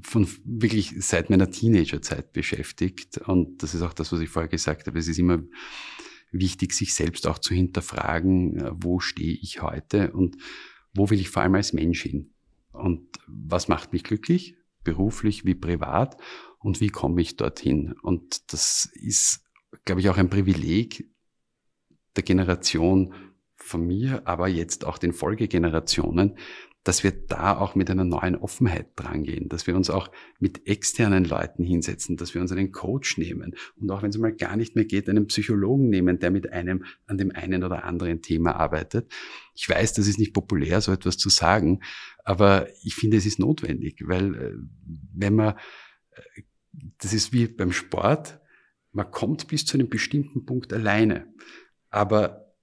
von 0.02 0.28
wirklich 0.44 0.94
seit 0.98 1.30
meiner 1.30 1.50
Teenagerzeit 1.50 2.32
beschäftigt. 2.32 3.18
Und 3.18 3.62
das 3.62 3.74
ist 3.74 3.82
auch 3.82 3.94
das, 3.94 4.12
was 4.12 4.20
ich 4.20 4.28
vorher 4.28 4.48
gesagt 4.48 4.86
habe. 4.86 4.98
Es 4.98 5.08
ist 5.08 5.18
immer 5.18 5.42
wichtig, 6.32 6.72
sich 6.74 6.94
selbst 6.94 7.26
auch 7.26 7.38
zu 7.38 7.54
hinterfragen, 7.54 8.70
wo 8.74 9.00
stehe 9.00 9.32
ich 9.32 9.62
heute 9.62 10.12
und 10.12 10.36
wo 10.94 11.10
will 11.10 11.20
ich 11.20 11.30
vor 11.30 11.42
allem 11.42 11.54
als 11.54 11.72
Mensch 11.72 12.02
hin? 12.02 12.34
Und 12.72 13.08
was 13.26 13.68
macht 13.68 13.92
mich 13.92 14.04
glücklich, 14.04 14.56
beruflich 14.84 15.44
wie 15.44 15.54
privat? 15.54 16.16
Und 16.58 16.80
wie 16.80 16.88
komme 16.88 17.22
ich 17.22 17.36
dorthin? 17.36 17.94
Und 18.02 18.52
das 18.52 18.90
ist 18.94 19.44
glaube 19.84 20.00
ich, 20.00 20.08
auch 20.08 20.16
ein 20.16 20.30
Privileg 20.30 21.08
der 22.16 22.22
Generation 22.22 23.14
von 23.56 23.86
mir, 23.86 24.26
aber 24.26 24.48
jetzt 24.48 24.84
auch 24.84 24.98
den 24.98 25.12
Folgegenerationen, 25.12 26.36
dass 26.82 27.04
wir 27.04 27.12
da 27.12 27.58
auch 27.58 27.74
mit 27.74 27.90
einer 27.90 28.04
neuen 28.04 28.36
Offenheit 28.36 28.88
drangehen, 28.96 29.48
dass 29.48 29.66
wir 29.66 29.76
uns 29.76 29.90
auch 29.90 30.10
mit 30.38 30.66
externen 30.66 31.24
Leuten 31.24 31.62
hinsetzen, 31.62 32.16
dass 32.16 32.34
wir 32.34 32.40
uns 32.40 32.52
einen 32.52 32.72
Coach 32.72 33.18
nehmen 33.18 33.54
und 33.76 33.90
auch 33.90 34.02
wenn 34.02 34.10
es 34.10 34.18
mal 34.18 34.34
gar 34.34 34.56
nicht 34.56 34.76
mehr 34.76 34.86
geht, 34.86 35.08
einen 35.08 35.26
Psychologen 35.26 35.90
nehmen, 35.90 36.18
der 36.18 36.30
mit 36.30 36.52
einem 36.52 36.84
an 37.06 37.18
dem 37.18 37.32
einen 37.32 37.64
oder 37.64 37.84
anderen 37.84 38.22
Thema 38.22 38.56
arbeitet. 38.56 39.12
Ich 39.54 39.68
weiß, 39.68 39.92
das 39.92 40.06
ist 40.06 40.18
nicht 40.18 40.32
populär, 40.32 40.80
so 40.80 40.92
etwas 40.92 41.18
zu 41.18 41.28
sagen, 41.28 41.80
aber 42.24 42.68
ich 42.82 42.94
finde, 42.94 43.18
es 43.18 43.26
ist 43.26 43.38
notwendig, 43.38 44.02
weil 44.06 44.34
äh, 44.34 44.54
wenn 45.14 45.34
man, 45.34 45.56
äh, 46.12 46.42
das 46.98 47.12
ist 47.12 47.32
wie 47.32 47.46
beim 47.46 47.72
Sport, 47.72 48.40
man 48.92 49.10
kommt 49.10 49.48
bis 49.48 49.66
zu 49.66 49.76
einem 49.76 49.88
bestimmten 49.88 50.46
Punkt 50.46 50.72
alleine. 50.72 51.26
Aber 51.90 52.54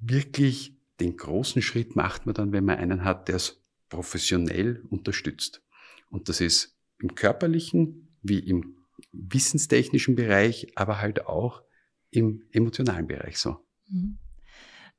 wirklich 0.00 0.78
den 1.00 1.16
großen 1.16 1.62
Schritt 1.62 1.96
macht 1.96 2.26
man 2.26 2.34
dann, 2.34 2.52
wenn 2.52 2.64
man 2.64 2.78
einen 2.78 3.04
hat, 3.04 3.28
der 3.28 3.36
es 3.36 3.63
professionell 3.94 4.82
unterstützt. 4.90 5.62
Und 6.10 6.28
das 6.28 6.40
ist 6.40 6.76
im 6.98 7.14
körperlichen 7.14 8.08
wie 8.22 8.38
im 8.38 8.76
wissenstechnischen 9.12 10.16
Bereich, 10.16 10.72
aber 10.74 11.00
halt 11.00 11.26
auch 11.26 11.62
im 12.10 12.42
emotionalen 12.52 13.06
Bereich 13.06 13.38
so. 13.38 13.56
Mhm. 13.88 14.18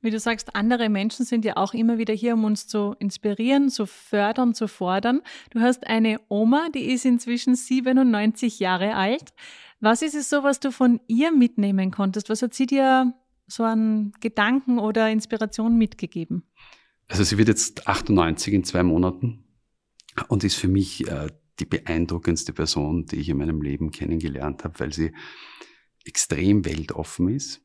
Wie 0.00 0.10
du 0.10 0.20
sagst, 0.20 0.54
andere 0.54 0.88
Menschen 0.88 1.24
sind 1.24 1.44
ja 1.44 1.56
auch 1.56 1.74
immer 1.74 1.98
wieder 1.98 2.14
hier, 2.14 2.34
um 2.34 2.44
uns 2.44 2.66
zu 2.66 2.94
inspirieren, 2.98 3.70
zu 3.70 3.86
fördern, 3.86 4.54
zu 4.54 4.68
fordern. 4.68 5.22
Du 5.50 5.60
hast 5.60 5.86
eine 5.86 6.20
Oma, 6.28 6.68
die 6.74 6.92
ist 6.92 7.04
inzwischen 7.04 7.56
97 7.56 8.60
Jahre 8.60 8.94
alt. 8.94 9.32
Was 9.80 10.02
ist 10.02 10.14
es 10.14 10.28
so, 10.28 10.42
was 10.42 10.60
du 10.60 10.70
von 10.70 11.00
ihr 11.06 11.32
mitnehmen 11.32 11.90
konntest? 11.90 12.28
Was 12.28 12.42
hat 12.42 12.54
sie 12.54 12.66
dir 12.66 13.14
so 13.46 13.64
an 13.64 14.12
Gedanken 14.20 14.78
oder 14.78 15.10
Inspiration 15.10 15.76
mitgegeben? 15.76 16.44
Also 17.08 17.22
sie 17.22 17.38
wird 17.38 17.48
jetzt 17.48 17.86
98 17.86 18.52
in 18.52 18.64
zwei 18.64 18.82
Monaten 18.82 19.44
und 20.28 20.44
ist 20.44 20.56
für 20.56 20.68
mich 20.68 21.06
äh, 21.08 21.28
die 21.60 21.66
beeindruckendste 21.66 22.52
Person, 22.52 23.06
die 23.06 23.16
ich 23.16 23.28
in 23.28 23.38
meinem 23.38 23.62
Leben 23.62 23.90
kennengelernt 23.90 24.64
habe, 24.64 24.80
weil 24.80 24.92
sie 24.92 25.12
extrem 26.04 26.64
weltoffen 26.64 27.28
ist. 27.28 27.62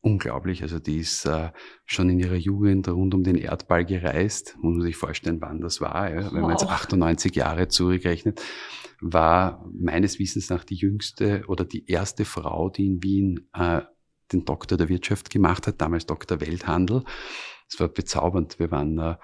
Unglaublich, 0.00 0.62
also 0.62 0.78
die 0.78 0.98
ist 0.98 1.24
äh, 1.26 1.50
schon 1.84 2.08
in 2.08 2.20
ihrer 2.20 2.36
Jugend 2.36 2.88
rund 2.88 3.14
um 3.14 3.24
den 3.24 3.34
Erdball 3.34 3.84
gereist. 3.84 4.56
Muss 4.60 4.76
man 4.76 4.82
sich 4.82 4.96
vorstellen, 4.96 5.40
wann 5.40 5.60
das 5.60 5.80
war, 5.80 6.08
ja, 6.08 6.32
wenn 6.32 6.42
man 6.42 6.52
jetzt 6.52 6.66
98 6.66 7.34
Jahre 7.34 7.68
zurückrechnet 7.68 8.40
war 9.00 9.64
meines 9.72 10.18
Wissens 10.18 10.50
nach 10.50 10.64
die 10.64 10.74
jüngste 10.74 11.44
oder 11.46 11.64
die 11.64 11.88
erste 11.88 12.24
Frau, 12.24 12.70
die 12.70 12.86
in 12.86 13.02
Wien 13.02 13.48
äh, 13.54 13.82
den 14.32 14.44
Doktor 14.44 14.76
der 14.76 14.88
Wirtschaft 14.88 15.30
gemacht 15.30 15.66
hat, 15.66 15.80
damals 15.80 16.06
Doktor 16.06 16.40
Welthandel. 16.40 17.04
Es 17.68 17.78
war 17.80 17.88
bezaubernd. 17.88 18.58
Wir 18.58 18.70
waren 18.70 18.98
äh, 18.98 19.16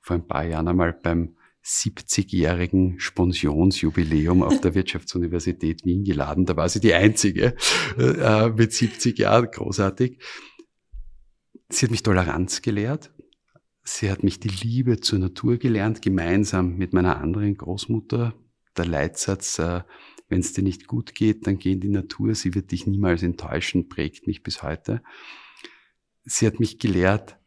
vor 0.00 0.16
ein 0.16 0.26
paar 0.26 0.44
Jahren 0.44 0.68
einmal 0.68 0.92
beim 0.92 1.36
70-jährigen 1.64 2.98
Sponsionsjubiläum 2.98 4.42
auf 4.42 4.60
der 4.60 4.74
Wirtschaftsuniversität 4.74 5.84
Wien 5.84 6.04
geladen. 6.04 6.44
Da 6.44 6.56
war 6.56 6.68
sie 6.68 6.80
die 6.80 6.94
einzige 6.94 7.54
äh, 7.96 8.48
mit 8.48 8.72
70 8.72 9.18
Jahren, 9.18 9.50
großartig. 9.50 10.18
Sie 11.68 11.86
hat 11.86 11.90
mich 11.90 12.02
Toleranz 12.02 12.62
gelehrt. 12.62 13.12
Sie 13.84 14.10
hat 14.10 14.22
mich 14.22 14.38
die 14.40 14.48
Liebe 14.48 15.00
zur 15.00 15.18
Natur 15.18 15.56
gelernt, 15.56 16.02
gemeinsam 16.02 16.76
mit 16.76 16.92
meiner 16.92 17.18
anderen 17.18 17.56
Großmutter, 17.56 18.34
der 18.76 18.84
Leitsatz, 18.84 19.58
äh, 19.58 19.82
wenn 20.28 20.40
es 20.40 20.52
dir 20.52 20.62
nicht 20.62 20.86
gut 20.86 21.14
geht, 21.14 21.46
dann 21.46 21.58
geh 21.58 21.72
in 21.72 21.80
die 21.80 21.88
Natur, 21.88 22.34
sie 22.34 22.54
wird 22.54 22.70
dich 22.70 22.86
niemals 22.86 23.22
enttäuschen, 23.22 23.88
prägt 23.88 24.26
mich 24.26 24.42
bis 24.42 24.62
heute. 24.62 25.02
Sie 26.24 26.46
hat 26.46 26.60
mich 26.60 26.78
gelehrt, 26.78 27.38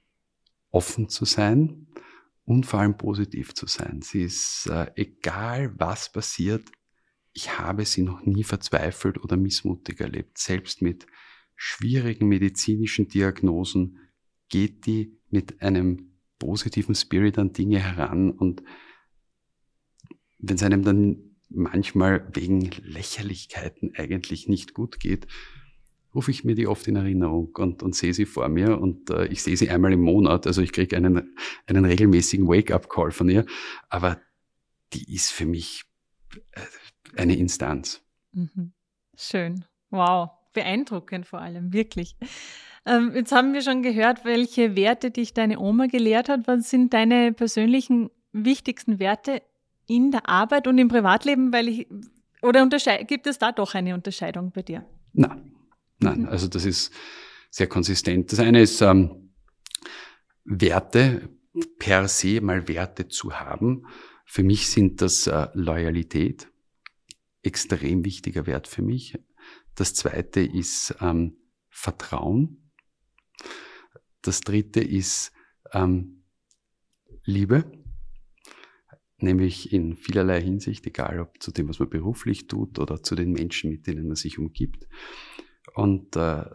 offen 0.75 1.07
zu 1.07 1.23
sein 1.23 1.87
und 2.43 2.65
vor 2.65 2.81
allem 2.81 2.97
positiv 2.97 3.53
zu 3.53 3.65
sein. 3.65 4.01
Sie 4.01 4.23
ist, 4.23 4.67
äh, 4.67 4.91
egal 4.95 5.73
was 5.79 6.11
passiert, 6.11 6.69
ich 7.31 7.57
habe 7.57 7.85
sie 7.85 8.03
noch 8.03 8.25
nie 8.25 8.43
verzweifelt 8.43 9.23
oder 9.23 9.37
missmutig 9.37 10.01
erlebt. 10.01 10.37
Selbst 10.37 10.81
mit 10.81 11.07
schwierigen 11.55 12.27
medizinischen 12.27 13.07
Diagnosen 13.07 13.99
geht 14.49 14.85
die 14.85 15.17
mit 15.29 15.61
einem 15.61 16.11
positiven 16.39 16.93
Spirit 16.93 17.39
an 17.39 17.53
Dinge 17.53 17.79
heran 17.79 18.31
und 18.31 18.61
wenn 20.39 20.55
es 20.57 20.63
einem 20.63 20.83
dann 20.83 21.37
manchmal 21.49 22.29
wegen 22.33 22.69
Lächerlichkeiten 22.83 23.93
eigentlich 23.95 24.49
nicht 24.49 24.73
gut 24.73 24.99
geht, 24.99 25.27
rufe 26.15 26.31
ich 26.31 26.43
mir 26.43 26.55
die 26.55 26.67
oft 26.67 26.87
in 26.87 26.95
Erinnerung 26.95 27.49
und, 27.57 27.83
und 27.83 27.93
sehe 27.93 28.13
sie 28.13 28.25
vor 28.25 28.47
mir 28.47 28.79
und 28.79 29.09
äh, 29.09 29.25
ich 29.27 29.43
sehe 29.43 29.57
sie 29.57 29.69
einmal 29.69 29.93
im 29.93 30.01
Monat. 30.01 30.47
Also 30.47 30.61
ich 30.61 30.71
kriege 30.71 30.95
einen, 30.95 31.35
einen 31.67 31.85
regelmäßigen 31.85 32.47
Wake-up-Call 32.47 33.11
von 33.11 33.29
ihr, 33.29 33.45
aber 33.89 34.19
die 34.93 35.13
ist 35.13 35.31
für 35.31 35.45
mich 35.45 35.83
äh, 36.53 36.61
eine 37.17 37.35
Instanz. 37.35 38.01
Mhm. 38.31 38.71
Schön. 39.17 39.65
Wow. 39.89 40.29
Beeindruckend 40.53 41.27
vor 41.27 41.41
allem, 41.41 41.73
wirklich. 41.73 42.15
Ähm, 42.85 43.11
jetzt 43.13 43.33
haben 43.33 43.53
wir 43.53 43.61
schon 43.61 43.81
gehört, 43.81 44.23
welche 44.23 44.75
Werte 44.77 45.11
dich 45.11 45.33
deine 45.33 45.59
Oma 45.59 45.87
gelehrt 45.87 46.29
hat. 46.29 46.47
Was 46.47 46.69
sind 46.69 46.93
deine 46.93 47.33
persönlichen 47.33 48.09
wichtigsten 48.31 48.99
Werte 48.99 49.41
in 49.87 50.11
der 50.11 50.29
Arbeit 50.29 50.67
und 50.67 50.77
im 50.77 50.87
Privatleben, 50.87 51.51
weil 51.51 51.67
ich, 51.67 51.87
oder 52.41 52.67
gibt 53.05 53.27
es 53.27 53.37
da 53.37 53.51
doch 53.51 53.73
eine 53.75 53.95
Unterscheidung 53.95 54.51
bei 54.51 54.61
dir? 54.61 54.85
Nein, 55.13 55.54
nein, 56.05 56.21
mhm. 56.21 56.27
also 56.27 56.47
das 56.47 56.65
ist 56.65 56.93
sehr 57.49 57.67
konsistent. 57.67 58.31
Das 58.31 58.39
eine 58.39 58.61
ist 58.61 58.81
ähm, 58.81 59.33
Werte 60.43 61.29
per 61.79 62.07
se 62.07 62.41
mal 62.41 62.67
Werte 62.67 63.07
zu 63.07 63.33
haben. 63.33 63.87
Für 64.25 64.43
mich 64.43 64.69
sind 64.69 65.01
das 65.01 65.27
äh, 65.27 65.47
Loyalität, 65.53 66.51
extrem 67.43 68.03
wichtiger 68.03 68.45
Wert 68.45 68.67
für 68.67 68.81
mich. 68.81 69.17
Das 69.75 69.93
zweite 69.93 70.41
ist 70.41 70.95
ähm, 71.01 71.37
Vertrauen. 71.69 72.71
Das 74.21 74.41
dritte 74.41 74.81
ist 74.81 75.31
ähm, 75.73 76.23
Liebe 77.23 77.85
nämlich 79.25 79.71
in 79.71 79.95
vielerlei 79.95 80.41
Hinsicht, 80.41 80.85
egal 80.85 81.19
ob 81.19 81.41
zu 81.41 81.51
dem, 81.51 81.69
was 81.69 81.79
man 81.79 81.89
beruflich 81.89 82.47
tut 82.47 82.79
oder 82.79 83.01
zu 83.01 83.15
den 83.15 83.31
Menschen, 83.31 83.69
mit 83.69 83.87
denen 83.87 84.07
man 84.07 84.15
sich 84.15 84.37
umgibt. 84.39 84.87
Und 85.75 86.15
äh, 86.15 86.45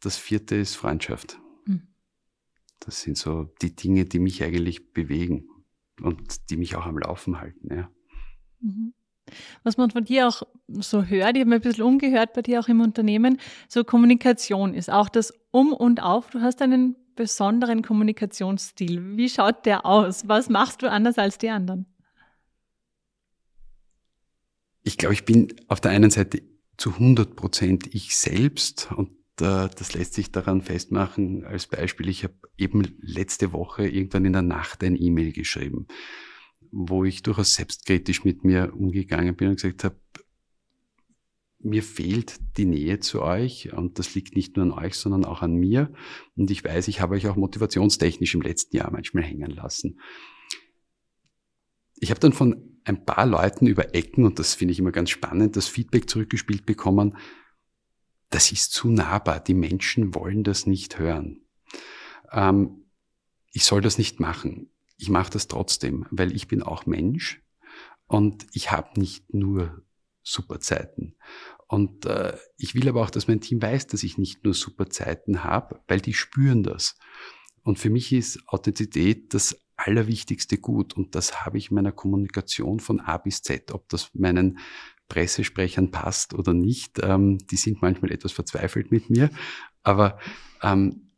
das 0.00 0.18
vierte 0.18 0.54
ist 0.54 0.76
Freundschaft. 0.76 1.40
Mhm. 1.64 1.88
Das 2.78 3.00
sind 3.00 3.16
so 3.16 3.44
die 3.62 3.74
Dinge, 3.74 4.04
die 4.04 4.18
mich 4.18 4.44
eigentlich 4.44 4.92
bewegen 4.92 5.48
und 6.00 6.50
die 6.50 6.58
mich 6.58 6.76
auch 6.76 6.84
am 6.84 6.98
Laufen 6.98 7.40
halten. 7.40 7.74
Ja. 7.74 7.90
Mhm. 8.60 8.92
Was 9.64 9.78
man 9.78 9.90
von 9.90 10.04
dir 10.04 10.28
auch 10.28 10.42
so 10.68 11.04
hört, 11.04 11.36
ich 11.36 11.40
habe 11.40 11.46
mir 11.46 11.56
ein 11.56 11.62
bisschen 11.62 11.84
umgehört 11.84 12.34
bei 12.34 12.42
dir 12.42 12.60
auch 12.60 12.68
im 12.68 12.82
Unternehmen, 12.82 13.40
so 13.66 13.82
Kommunikation 13.82 14.74
ist 14.74 14.90
auch 14.90 15.08
das 15.08 15.32
Um 15.50 15.72
und 15.72 16.02
Auf. 16.02 16.30
Du 16.30 16.42
hast 16.42 16.60
einen 16.60 16.96
besonderen 17.16 17.80
Kommunikationsstil. 17.80 19.16
Wie 19.16 19.30
schaut 19.30 19.64
der 19.64 19.86
aus? 19.86 20.28
Was 20.28 20.50
machst 20.50 20.82
du 20.82 20.90
anders 20.90 21.16
als 21.16 21.38
die 21.38 21.48
anderen? 21.48 21.86
Ich 24.82 24.98
glaube, 24.98 25.14
ich 25.14 25.24
bin 25.24 25.48
auf 25.66 25.80
der 25.80 25.92
einen 25.92 26.10
Seite 26.10 26.42
zu 26.76 26.90
100 26.90 27.36
Prozent 27.36 27.94
ich 27.94 28.16
selbst 28.16 28.90
und 28.94 29.10
äh, 29.40 29.68
das 29.68 29.94
lässt 29.94 30.14
sich 30.14 30.30
daran 30.30 30.62
festmachen. 30.62 31.44
Als 31.44 31.66
Beispiel, 31.66 32.08
ich 32.08 32.24
habe 32.24 32.34
eben 32.56 32.96
letzte 33.00 33.52
Woche 33.52 33.88
irgendwann 33.88 34.24
in 34.24 34.32
der 34.32 34.42
Nacht 34.42 34.82
ein 34.82 34.96
E-Mail 34.96 35.32
geschrieben, 35.32 35.86
wo 36.70 37.04
ich 37.04 37.22
durchaus 37.22 37.54
selbstkritisch 37.54 38.24
mit 38.24 38.44
mir 38.44 38.74
umgegangen 38.74 39.36
bin 39.36 39.48
und 39.48 39.56
gesagt 39.56 39.84
habe, 39.84 39.96
mir 41.58 41.82
fehlt 41.82 42.38
die 42.58 42.66
Nähe 42.66 43.00
zu 43.00 43.22
euch 43.22 43.72
und 43.72 43.98
das 43.98 44.14
liegt 44.14 44.36
nicht 44.36 44.56
nur 44.56 44.66
an 44.66 44.72
euch, 44.72 44.94
sondern 44.94 45.24
auch 45.24 45.42
an 45.42 45.54
mir. 45.54 45.92
Und 46.36 46.50
ich 46.50 46.62
weiß, 46.62 46.86
ich 46.88 47.00
habe 47.00 47.14
euch 47.14 47.26
auch 47.26 47.36
motivationstechnisch 47.36 48.34
im 48.34 48.42
letzten 48.42 48.76
Jahr 48.76 48.92
manchmal 48.92 49.24
hängen 49.24 49.50
lassen. 49.50 49.98
Ich 51.98 52.10
habe 52.10 52.20
dann 52.20 52.32
von 52.32 52.75
ein 52.86 53.04
paar 53.04 53.26
Leuten 53.26 53.66
über 53.66 53.94
Ecken, 53.94 54.24
und 54.24 54.38
das 54.38 54.54
finde 54.54 54.72
ich 54.72 54.78
immer 54.78 54.92
ganz 54.92 55.10
spannend, 55.10 55.56
das 55.56 55.66
Feedback 55.66 56.08
zurückgespielt 56.08 56.64
bekommen, 56.66 57.16
das 58.30 58.52
ist 58.52 58.72
zu 58.72 58.88
nahbar. 58.88 59.40
Die 59.40 59.54
Menschen 59.54 60.14
wollen 60.14 60.44
das 60.44 60.66
nicht 60.66 60.98
hören. 60.98 61.42
Ähm, 62.32 62.84
ich 63.52 63.64
soll 63.64 63.80
das 63.80 63.98
nicht 63.98 64.20
machen. 64.20 64.70
Ich 64.96 65.08
mache 65.08 65.30
das 65.30 65.48
trotzdem, 65.48 66.06
weil 66.10 66.34
ich 66.34 66.48
bin 66.48 66.62
auch 66.62 66.86
Mensch 66.86 67.42
und 68.06 68.46
ich 68.52 68.70
habe 68.70 68.98
nicht 68.98 69.34
nur 69.34 69.82
super 70.22 70.60
Zeiten. 70.60 71.16
Und 71.66 72.06
äh, 72.06 72.36
ich 72.56 72.74
will 72.74 72.88
aber 72.88 73.02
auch, 73.02 73.10
dass 73.10 73.26
mein 73.26 73.40
Team 73.40 73.60
weiß, 73.60 73.88
dass 73.88 74.04
ich 74.04 74.16
nicht 74.16 74.44
nur 74.44 74.54
super 74.54 74.88
Zeiten 74.88 75.42
habe, 75.42 75.80
weil 75.88 76.00
die 76.00 76.14
spüren 76.14 76.62
das. 76.62 76.96
Und 77.62 77.80
für 77.80 77.90
mich 77.90 78.12
ist 78.12 78.46
Authentizität 78.46 79.34
das 79.34 79.65
allerwichtigste 79.76 80.58
Gut. 80.58 80.94
Und 80.94 81.14
das 81.14 81.44
habe 81.44 81.58
ich 81.58 81.70
in 81.70 81.76
meiner 81.76 81.92
Kommunikation 81.92 82.80
von 82.80 83.00
A 83.00 83.18
bis 83.18 83.42
Z, 83.42 83.72
ob 83.72 83.88
das 83.88 84.10
meinen 84.14 84.58
Pressesprechern 85.08 85.90
passt 85.90 86.34
oder 86.34 86.52
nicht. 86.52 86.98
Ähm, 87.02 87.38
die 87.38 87.56
sind 87.56 87.82
manchmal 87.82 88.12
etwas 88.12 88.32
verzweifelt 88.32 88.90
mit 88.90 89.10
mir. 89.10 89.30
Aber 89.82 90.18
ähm, 90.62 91.12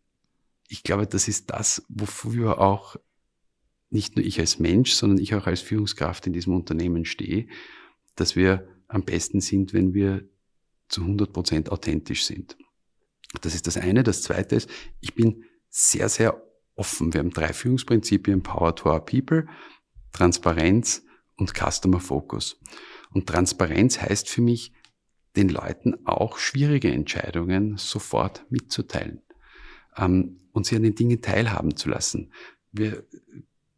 ich 0.68 0.82
glaube, 0.82 1.06
das 1.06 1.28
ist 1.28 1.50
das, 1.50 1.84
wofür 1.88 2.60
auch 2.60 2.96
nicht 3.90 4.16
nur 4.16 4.24
ich 4.24 4.38
als 4.38 4.58
Mensch, 4.58 4.92
sondern 4.92 5.18
ich 5.18 5.34
auch 5.34 5.46
als 5.46 5.62
Führungskraft 5.62 6.26
in 6.26 6.34
diesem 6.34 6.54
Unternehmen 6.54 7.06
stehe, 7.06 7.48
dass 8.16 8.36
wir 8.36 8.68
am 8.86 9.04
besten 9.04 9.40
sind, 9.40 9.72
wenn 9.72 9.94
wir 9.94 10.28
zu 10.88 11.02
100 11.02 11.32
Prozent 11.32 11.72
authentisch 11.72 12.24
sind. 12.24 12.56
Das 13.40 13.54
ist 13.54 13.66
das 13.66 13.76
eine. 13.76 14.02
Das 14.02 14.22
zweite 14.22 14.56
ist, 14.56 14.70
ich 15.00 15.14
bin 15.14 15.44
sehr, 15.70 16.08
sehr 16.08 16.47
offen. 16.78 17.12
Wir 17.12 17.20
haben 17.20 17.30
drei 17.30 17.52
Führungsprinzipien, 17.52 18.42
Power 18.42 18.74
to 18.74 18.90
our 18.90 19.04
People, 19.04 19.46
Transparenz 20.12 21.04
und 21.36 21.52
Customer 21.54 22.00
Focus. 22.00 22.60
Und 23.10 23.26
Transparenz 23.26 24.00
heißt 24.00 24.28
für 24.28 24.42
mich, 24.42 24.72
den 25.36 25.48
Leuten 25.48 26.06
auch 26.06 26.38
schwierige 26.38 26.90
Entscheidungen 26.90 27.76
sofort 27.76 28.44
mitzuteilen 28.50 29.22
ähm, 29.96 30.38
und 30.52 30.66
sie 30.66 30.76
an 30.76 30.82
den 30.82 30.94
Dingen 30.94 31.22
teilhaben 31.22 31.76
zu 31.76 31.88
lassen. 31.88 32.32
Wir, 32.72 33.06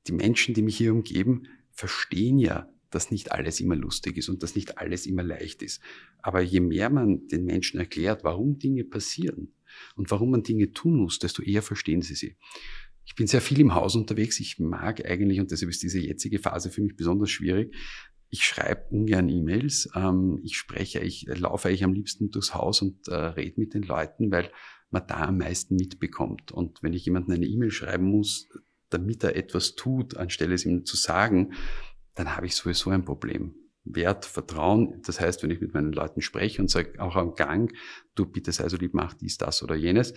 die 0.06 0.12
Menschen, 0.12 0.54
die 0.54 0.62
mich 0.62 0.76
hier 0.76 0.92
umgeben, 0.92 1.48
verstehen 1.72 2.38
ja, 2.38 2.68
dass 2.90 3.10
nicht 3.10 3.32
alles 3.32 3.60
immer 3.60 3.76
lustig 3.76 4.16
ist 4.16 4.28
und 4.28 4.42
dass 4.42 4.54
nicht 4.54 4.78
alles 4.78 5.06
immer 5.06 5.22
leicht 5.22 5.62
ist. 5.62 5.80
Aber 6.22 6.40
je 6.40 6.60
mehr 6.60 6.90
man 6.90 7.26
den 7.28 7.44
Menschen 7.44 7.78
erklärt, 7.78 8.24
warum 8.24 8.58
Dinge 8.58 8.84
passieren 8.84 9.54
und 9.94 10.10
warum 10.10 10.30
man 10.30 10.42
Dinge 10.42 10.72
tun 10.72 10.96
muss, 10.96 11.18
desto 11.18 11.42
eher 11.42 11.62
verstehen 11.62 12.02
sie 12.02 12.14
sie. 12.14 12.36
Ich 13.10 13.16
bin 13.16 13.26
sehr 13.26 13.40
viel 13.40 13.58
im 13.58 13.74
Haus 13.74 13.96
unterwegs. 13.96 14.38
Ich 14.38 14.60
mag 14.60 15.04
eigentlich, 15.04 15.40
und 15.40 15.50
deshalb 15.50 15.68
ist 15.68 15.82
diese 15.82 15.98
jetzige 15.98 16.38
Phase 16.38 16.70
für 16.70 16.80
mich 16.80 16.94
besonders 16.94 17.28
schwierig, 17.28 17.74
ich 18.28 18.44
schreibe 18.44 18.86
ungern 18.90 19.28
E-Mails. 19.28 19.90
Ähm, 19.96 20.38
ich 20.44 20.56
spreche, 20.56 21.00
ich 21.00 21.26
laufe 21.26 21.66
eigentlich 21.66 21.82
am 21.82 21.92
liebsten 21.92 22.30
durchs 22.30 22.54
Haus 22.54 22.82
und 22.82 23.08
äh, 23.08 23.14
rede 23.14 23.58
mit 23.58 23.74
den 23.74 23.82
Leuten, 23.82 24.30
weil 24.30 24.52
man 24.90 25.04
da 25.08 25.22
am 25.22 25.38
meisten 25.38 25.74
mitbekommt. 25.74 26.52
Und 26.52 26.84
wenn 26.84 26.92
ich 26.92 27.04
jemandem 27.04 27.34
eine 27.34 27.46
E-Mail 27.46 27.72
schreiben 27.72 28.04
muss, 28.04 28.48
damit 28.90 29.24
er 29.24 29.34
etwas 29.34 29.74
tut, 29.74 30.16
anstelle 30.16 30.54
es 30.54 30.64
ihm 30.64 30.84
zu 30.84 30.96
sagen, 30.96 31.54
dann 32.14 32.36
habe 32.36 32.46
ich 32.46 32.54
sowieso 32.54 32.90
ein 32.90 33.04
Problem. 33.04 33.56
Wert, 33.82 34.24
Vertrauen, 34.24 35.02
das 35.04 35.20
heißt, 35.20 35.42
wenn 35.42 35.50
ich 35.50 35.60
mit 35.60 35.74
meinen 35.74 35.92
Leuten 35.92 36.20
spreche 36.20 36.62
und 36.62 36.68
sage 36.68 37.02
auch 37.02 37.16
am 37.16 37.34
Gang, 37.34 37.74
du 38.14 38.26
bitte 38.26 38.52
sei 38.52 38.68
so 38.68 38.76
lieb, 38.76 38.94
mach 38.94 39.14
dies, 39.14 39.38
das 39.38 39.64
oder 39.64 39.74
jenes, 39.74 40.14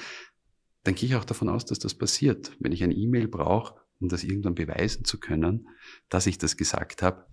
dann 0.84 0.96
gehe 0.96 1.10
ich 1.10 1.15
auch 1.15 1.26
davon 1.26 1.50
aus, 1.50 1.65
dass 1.65 1.80
das 1.80 1.93
passiert. 1.93 2.52
Wenn 2.60 2.72
ich 2.72 2.84
ein 2.84 2.91
E-Mail 2.91 3.28
brauche, 3.28 3.76
um 4.00 4.10
das 4.10 4.24
irgendwann 4.24 4.56
beweisen 4.56 5.06
zu 5.06 5.19
können, 5.19 5.69
dass 6.10 6.28
ich 6.28 6.38
das 6.38 6.58
gesagt 6.58 7.02
habe, 7.02 7.26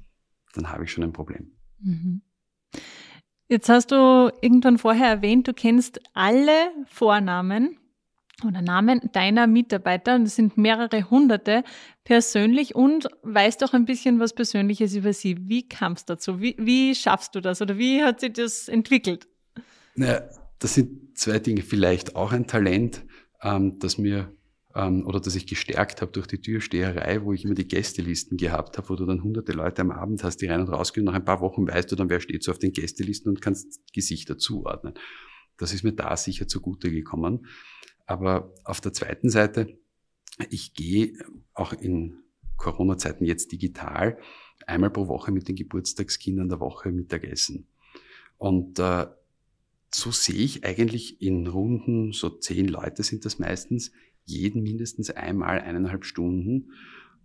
dann 0.55 0.71
habe 0.71 0.85
ich 0.85 0.93
schon 0.93 1.05
ein 1.05 1.13
Problem. 1.13 1.53
Mhm. 1.81 2.23
Jetzt 3.49 3.69
hast 3.69 3.91
du 3.91 4.31
irgendwann 4.41 4.79
vorher 4.79 5.09
erwähnt, 5.09 5.49
du 5.49 5.53
kennst 5.53 6.01
alle 6.13 6.71
Vornamen 6.87 7.77
oder 8.47 8.63
Namen 8.63 9.01
deiner 9.13 9.47
Mitarbeiter, 9.47 10.15
und 10.15 10.23
es 10.23 10.37
sind 10.37 10.57
mehrere 10.57 11.11
hunderte, 11.11 11.65
persönlich 12.05 12.75
und 12.75 13.09
weißt 13.23 13.65
auch 13.65 13.75
ein 13.75 13.85
bisschen 13.85 14.21
was 14.21 14.35
Persönliches 14.35 14.95
über 14.95 15.13
sie. 15.13 15.37
Wie 15.49 15.69
kam 15.69 15.93
es 15.93 16.05
dazu? 16.05 16.41
Wie, 16.41 16.55
wie 16.59 16.95
schaffst 16.95 17.35
du 17.35 17.41
das 17.41 17.61
oder 17.61 17.77
wie 17.77 18.03
hat 18.03 18.21
sich 18.21 18.33
das 18.33 18.69
entwickelt? 18.69 19.27
Naja, 19.97 20.23
das 20.61 20.75
sind 20.75 21.19
zwei 21.19 21.39
Dinge. 21.39 21.63
Vielleicht 21.63 22.17
auch 22.17 22.33
ein 22.33 22.47
Talent, 22.47 23.05
ähm, 23.43 23.79
das 23.79 23.99
mir 23.99 24.33
ähm, 24.75 25.07
oder 25.07 25.21
das 25.21 25.35
ich 25.35 25.47
gestärkt 25.47 26.01
habe 26.01 26.13
durch 26.13 26.27
die 26.27 26.41
Türsteherei, 26.41 27.25
wo 27.25 27.33
ich 27.33 27.45
immer 27.45 27.55
die 27.55 27.67
Gästelisten 27.67 28.37
gehabt 28.37 28.79
habe, 28.79 28.89
wo 28.89 28.97
du 28.97 29.07
dann 29.07 29.23
hunderte 29.23 29.53
Leute 29.53 29.83
am 29.83 29.91
Abend 29.91 30.23
hast, 30.23 30.39
die 30.39 30.47
rein 30.47 30.61
und 30.61 30.69
rausgehen. 30.69 31.05
Nach 31.05 31.15
ein 31.15 31.25
paar 31.25 31.41
Wochen 31.41 31.67
weißt 31.67 31.91
du 31.91 31.97
dann, 31.97 32.11
wer 32.11 32.21
steht 32.21 32.45
so 32.45 32.53
auf 32.53 32.59
den 32.59 32.73
Gästelisten 32.73 33.31
und 33.31 33.41
kannst 33.41 33.93
Gesichter 33.93 34.39
zuordnen. 34.39 34.95
Das 35.57 35.75
ist 35.75 35.83
mir 35.83 35.93
da 35.93 36.17
sicher 36.17 36.47
zugute 36.47 36.91
gekommen. 36.91 37.47
Aber 38.07 38.55
auf 38.65 38.81
der 38.81 38.93
zweiten 38.93 39.29
Seite, 39.29 39.79
ich 40.49 40.75
gehe 40.75 41.13
auch 41.53 41.73
in 41.73 42.23
Corona-Zeiten 42.57 43.25
jetzt 43.25 43.53
digital 43.53 44.19
einmal 44.67 44.91
pro 44.91 45.09
Woche 45.09 45.33
mit 45.33 45.49
den 45.49 45.57
Geburtstagskindern 45.57 46.49
der 46.49 46.61
Woche 46.61 46.93
Mittagessen. 46.93 47.67
Und 48.39 48.79
äh, 48.79 49.07
so 49.93 50.11
sehe 50.13 50.37
ich 50.37 50.65
eigentlich 50.65 51.21
in 51.21 51.47
Runden, 51.47 52.13
so 52.13 52.31
zehn 52.31 52.69
Leute 52.69 53.03
sind 53.03 53.25
das 53.25 53.39
meistens, 53.39 53.93
jeden 54.25 54.63
mindestens 54.63 55.11
einmal 55.11 55.61
eineinhalb 55.61 56.05
Stunden. 56.05 56.73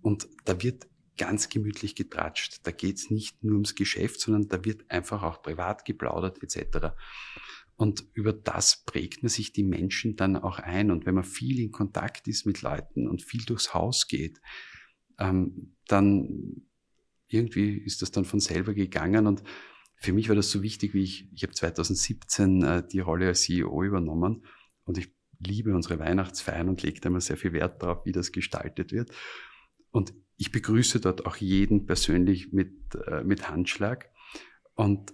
Und 0.01 0.27
da 0.45 0.61
wird 0.61 0.87
ganz 1.17 1.49
gemütlich 1.49 1.95
getratscht. 1.95 2.61
Da 2.63 2.71
geht's 2.71 3.09
nicht 3.09 3.43
nur 3.43 3.53
ums 3.53 3.75
Geschäft, 3.75 4.19
sondern 4.19 4.47
da 4.47 4.65
wird 4.65 4.89
einfach 4.89 5.23
auch 5.23 5.41
privat 5.41 5.85
geplaudert 5.85 6.41
etc. 6.43 6.95
Und 7.77 8.05
über 8.13 8.33
das 8.33 8.83
prägt 8.85 9.23
man 9.23 9.29
sich 9.29 9.51
die 9.51 9.63
Menschen 9.63 10.15
dann 10.15 10.35
auch 10.35 10.59
ein. 10.59 10.91
Und 10.91 11.05
wenn 11.05 11.15
man 11.15 11.23
viel 11.23 11.59
in 11.59 11.71
Kontakt 11.71 12.27
ist 12.27 12.45
mit 12.45 12.61
Leuten 12.61 13.07
und 13.07 13.21
viel 13.21 13.43
durchs 13.45 13.73
Haus 13.73 14.07
geht, 14.07 14.41
ähm, 15.19 15.75
dann 15.87 16.67
irgendwie 17.27 17.77
ist 17.77 18.01
das 18.01 18.11
dann 18.11 18.25
von 18.25 18.39
selber 18.39 18.73
gegangen. 18.73 19.27
Und 19.27 19.43
für 19.97 20.13
mich 20.13 20.29
war 20.29 20.35
das 20.35 20.51
so 20.51 20.61
wichtig, 20.61 20.93
wie 20.93 21.03
ich, 21.03 21.29
ich 21.33 21.43
habe 21.43 21.53
2017 21.53 22.63
äh, 22.63 22.87
die 22.87 22.99
Rolle 22.99 23.27
als 23.27 23.41
CEO 23.41 23.83
übernommen 23.83 24.45
und 24.83 24.97
ich 24.97 25.13
liebe 25.39 25.73
unsere 25.73 25.99
Weihnachtsfeiern 25.99 26.69
und 26.69 26.83
lege 26.83 26.99
da 26.99 27.09
immer 27.09 27.21
sehr 27.21 27.37
viel 27.37 27.53
Wert 27.53 27.81
darauf, 27.81 28.05
wie 28.05 28.11
das 28.11 28.31
gestaltet 28.31 28.91
wird. 28.91 29.11
Und 29.91 30.13
ich 30.37 30.51
begrüße 30.51 30.99
dort 30.99 31.25
auch 31.25 31.37
jeden 31.37 31.85
persönlich 31.85 32.51
mit, 32.51 32.73
äh, 33.07 33.23
mit 33.23 33.49
Handschlag 33.49 34.09
und 34.75 35.13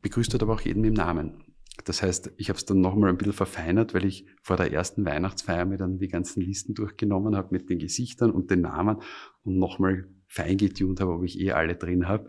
begrüße 0.00 0.30
dort 0.30 0.42
aber 0.42 0.54
auch 0.54 0.60
jeden 0.60 0.80
mit 0.80 0.94
Namen. 0.94 1.44
Das 1.84 2.02
heißt, 2.02 2.32
ich 2.36 2.48
habe 2.48 2.58
es 2.58 2.64
dann 2.64 2.80
nochmal 2.80 3.10
ein 3.10 3.16
bisschen 3.16 3.32
verfeinert, 3.32 3.94
weil 3.94 4.04
ich 4.04 4.26
vor 4.42 4.56
der 4.56 4.72
ersten 4.72 5.04
Weihnachtsfeier 5.04 5.64
mir 5.64 5.78
dann 5.78 5.98
die 5.98 6.08
ganzen 6.08 6.42
Listen 6.42 6.74
durchgenommen 6.74 7.34
habe 7.34 7.48
mit 7.50 7.70
den 7.70 7.78
Gesichtern 7.78 8.30
und 8.30 8.50
den 8.50 8.60
Namen 8.60 8.98
und 9.42 9.58
nochmal 9.58 10.08
fein 10.32 10.56
getunt 10.56 11.00
habe, 11.00 11.12
ob 11.12 11.24
ich 11.24 11.38
eh 11.38 11.52
alle 11.52 11.76
drin 11.76 12.08
habe. 12.08 12.26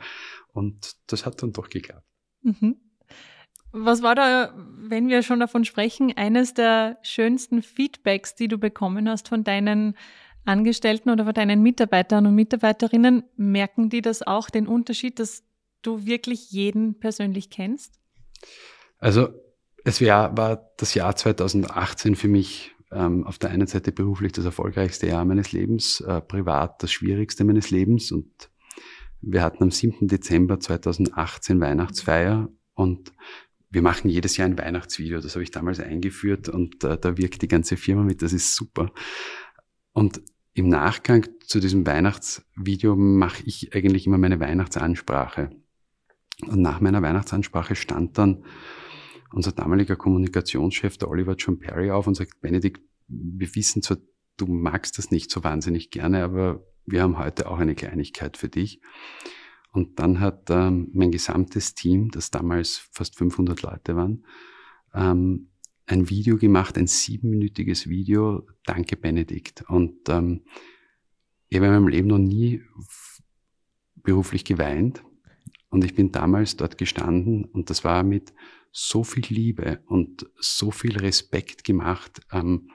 Und 0.51 0.95
das 1.07 1.25
hat 1.25 1.41
dann 1.41 1.53
doch 1.53 1.69
geklappt. 1.69 2.05
Mhm. 2.41 2.75
Was 3.71 4.03
war 4.03 4.13
da, 4.13 4.53
wenn 4.77 5.07
wir 5.07 5.23
schon 5.23 5.39
davon 5.39 5.63
sprechen, 5.65 6.13
eines 6.15 6.53
der 6.53 6.99
schönsten 7.01 7.61
Feedbacks, 7.61 8.35
die 8.35 8.47
du 8.47 8.57
bekommen 8.57 9.09
hast 9.09 9.29
von 9.29 9.43
deinen 9.43 9.95
Angestellten 10.45 11.09
oder 11.09 11.23
von 11.23 11.33
deinen 11.33 11.63
Mitarbeitern 11.63 12.27
und 12.27 12.35
Mitarbeiterinnen? 12.35 13.23
Merken 13.37 13.89
die 13.89 14.01
das 14.01 14.21
auch, 14.21 14.49
den 14.49 14.67
Unterschied, 14.67 15.19
dass 15.19 15.43
du 15.81 16.05
wirklich 16.05 16.51
jeden 16.51 16.99
persönlich 16.99 17.49
kennst? 17.49 17.99
Also 18.99 19.29
Es 19.85 20.01
wär, 20.01 20.31
war 20.35 20.71
das 20.77 20.93
Jahr 20.93 21.15
2018 21.15 22.15
für 22.15 22.27
mich 22.27 22.72
ähm, 22.95 23.25
auf 23.25 23.37
der 23.37 23.49
einen 23.49 23.67
Seite 23.67 23.91
beruflich 23.91 24.31
das 24.31 24.45
erfolgreichste 24.45 25.07
Jahr 25.07 25.25
meines 25.25 25.51
Lebens, 25.51 26.01
äh, 26.01 26.21
privat 26.21 26.81
das 26.83 26.91
schwierigste 26.91 27.43
meines 27.43 27.71
Lebens 27.71 28.11
und 28.11 28.49
wir 29.21 29.41
hatten 29.41 29.63
am 29.63 29.71
7. 29.71 30.07
Dezember 30.07 30.59
2018 30.59 31.61
Weihnachtsfeier 31.61 32.49
und 32.73 33.13
wir 33.69 33.81
machen 33.81 34.09
jedes 34.09 34.37
Jahr 34.37 34.47
ein 34.47 34.57
Weihnachtsvideo. 34.57 35.19
Das 35.19 35.33
habe 35.33 35.43
ich 35.43 35.51
damals 35.51 35.79
eingeführt 35.79 36.49
und 36.49 36.83
äh, 36.83 36.97
da 36.97 37.17
wirkt 37.17 37.41
die 37.41 37.47
ganze 37.47 37.77
Firma 37.77 38.03
mit. 38.03 38.21
Das 38.21 38.33
ist 38.33 38.55
super. 38.55 38.91
Und 39.93 40.21
im 40.53 40.67
Nachgang 40.67 41.25
zu 41.45 41.59
diesem 41.59 41.85
Weihnachtsvideo 41.85 42.95
mache 42.95 43.43
ich 43.45 43.73
eigentlich 43.73 44.05
immer 44.05 44.19
meine 44.19 44.39
Weihnachtsansprache. 44.39 45.49
Und 46.45 46.61
nach 46.61 46.81
meiner 46.81 47.01
Weihnachtsansprache 47.01 47.75
stand 47.75 48.17
dann 48.17 48.43
unser 49.33 49.51
damaliger 49.51 49.95
Kommunikationschef, 49.95 50.97
der 50.97 51.09
Oliver 51.09 51.35
John 51.35 51.59
Perry, 51.59 51.91
auf 51.91 52.07
und 52.07 52.15
sagt, 52.15 52.39
Benedikt, 52.41 52.81
wir 53.07 53.55
wissen 53.55 53.81
zwar, 53.81 53.97
du 54.37 54.45
magst 54.47 54.97
das 54.97 55.11
nicht 55.11 55.31
so 55.31 55.43
wahnsinnig 55.43 55.89
gerne, 55.91 56.23
aber 56.23 56.63
wir 56.85 57.01
haben 57.01 57.17
heute 57.17 57.49
auch 57.49 57.59
eine 57.59 57.75
Kleinigkeit 57.75 58.37
für 58.37 58.49
dich. 58.49 58.81
Und 59.71 59.99
dann 59.99 60.19
hat 60.19 60.49
ähm, 60.49 60.89
mein 60.93 61.11
gesamtes 61.11 61.73
Team, 61.73 62.11
das 62.11 62.29
damals 62.29 62.87
fast 62.91 63.17
500 63.17 63.61
Leute 63.63 63.95
waren, 63.95 64.25
ähm, 64.93 65.49
ein 65.87 66.09
Video 66.09 66.37
gemacht, 66.37 66.77
ein 66.77 66.87
siebenminütiges 66.87 67.89
Video, 67.89 68.47
Danke 68.65 68.95
Benedikt. 68.95 69.63
Und 69.67 70.07
ähm, 70.09 70.43
ich 71.49 71.57
habe 71.57 71.67
in 71.67 71.73
meinem 71.73 71.87
Leben 71.87 72.07
noch 72.07 72.19
nie 72.19 72.61
beruflich 73.95 74.45
geweint. 74.45 75.03
Und 75.69 75.83
ich 75.83 75.95
bin 75.95 76.11
damals 76.11 76.55
dort 76.55 76.77
gestanden 76.77 77.45
und 77.45 77.71
das 77.71 77.83
war 77.83 78.03
mit 78.03 78.31
so 78.73 79.03
viel 79.03 79.23
Liebe 79.29 79.81
und 79.85 80.25
so 80.39 80.71
viel 80.71 80.97
Respekt 80.97 81.63
gemacht. 81.63 82.21
Ähm, 82.31 82.69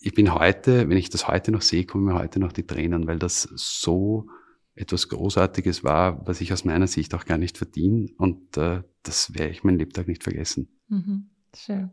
ich 0.00 0.14
bin 0.14 0.34
heute, 0.34 0.88
wenn 0.88 0.98
ich 0.98 1.08
das 1.08 1.26
heute 1.26 1.50
noch 1.50 1.62
sehe, 1.62 1.86
kommen 1.86 2.04
mir 2.04 2.14
heute 2.14 2.38
noch 2.38 2.52
die 2.52 2.66
Tränen, 2.66 3.06
weil 3.06 3.18
das 3.18 3.48
so 3.54 4.28
etwas 4.74 5.08
Großartiges 5.08 5.82
war, 5.82 6.26
was 6.26 6.40
ich 6.40 6.52
aus 6.52 6.64
meiner 6.64 6.86
Sicht 6.86 7.14
auch 7.14 7.24
gar 7.24 7.38
nicht 7.38 7.56
verdiene. 7.56 8.10
Und 8.18 8.56
äh, 8.58 8.82
das 9.02 9.34
werde 9.34 9.50
ich 9.50 9.64
mein 9.64 9.78
Lebtag 9.78 10.06
nicht 10.08 10.22
vergessen. 10.22 10.68
Mhm. 10.88 11.30
Schön. 11.56 11.90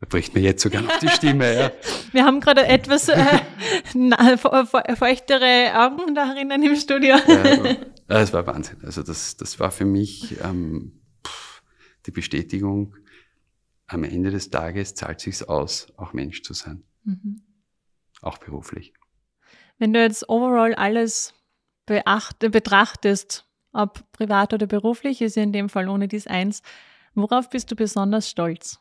Da 0.00 0.06
bricht 0.08 0.34
mir 0.34 0.42
jetzt 0.42 0.62
sogar 0.62 0.82
noch 0.82 0.98
die 1.00 1.08
Stimme. 1.08 1.54
Ja. 1.54 1.72
Wir 2.12 2.24
haben 2.24 2.40
gerade 2.40 2.66
etwas 2.66 3.08
äh, 3.08 3.16
feuchtere 4.96 5.72
Augen 5.74 6.14
da 6.14 6.32
drinnen 6.32 6.62
im 6.62 6.76
Studio. 6.76 7.16
Ja, 8.08 8.20
es 8.20 8.32
war 8.32 8.46
Wahnsinn. 8.46 8.78
Also 8.84 9.02
das, 9.02 9.36
das 9.36 9.58
war 9.58 9.70
für 9.70 9.84
mich 9.84 10.36
ähm, 10.44 11.00
die 12.06 12.10
Bestätigung, 12.12 12.96
am 13.86 14.04
Ende 14.04 14.30
des 14.30 14.50
Tages 14.50 14.94
zahlt 14.94 15.20
sich's 15.20 15.42
aus, 15.42 15.92
auch 15.96 16.12
Mensch 16.12 16.42
zu 16.42 16.54
sein. 16.54 16.82
Mhm. 17.04 17.42
Auch 18.20 18.38
beruflich. 18.38 18.94
Wenn 19.78 19.92
du 19.92 20.00
jetzt 20.00 20.28
overall 20.28 20.74
alles 20.74 21.34
beacht, 21.84 22.38
betrachtest, 22.38 23.46
ob 23.72 24.10
privat 24.12 24.54
oder 24.54 24.66
beruflich, 24.66 25.20
ist 25.20 25.36
ja 25.36 25.42
in 25.42 25.52
dem 25.52 25.68
Fall 25.68 25.88
ohne 25.88 26.08
dies 26.08 26.26
eins, 26.26 26.62
worauf 27.14 27.50
bist 27.50 27.70
du 27.70 27.76
besonders 27.76 28.30
stolz? 28.30 28.80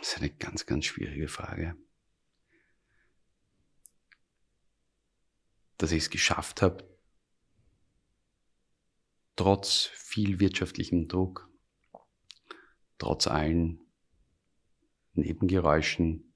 Das 0.00 0.12
ist 0.12 0.18
eine 0.18 0.30
ganz, 0.30 0.64
ganz 0.64 0.86
schwierige 0.86 1.28
Frage. 1.28 1.76
Dass 5.76 5.92
ich 5.92 6.04
es 6.04 6.10
geschafft 6.10 6.62
habe, 6.62 6.82
trotz 9.38 9.84
viel 9.94 10.40
wirtschaftlichem 10.40 11.06
Druck, 11.06 11.48
trotz 12.98 13.28
allen 13.28 13.78
Nebengeräuschen, 15.14 16.34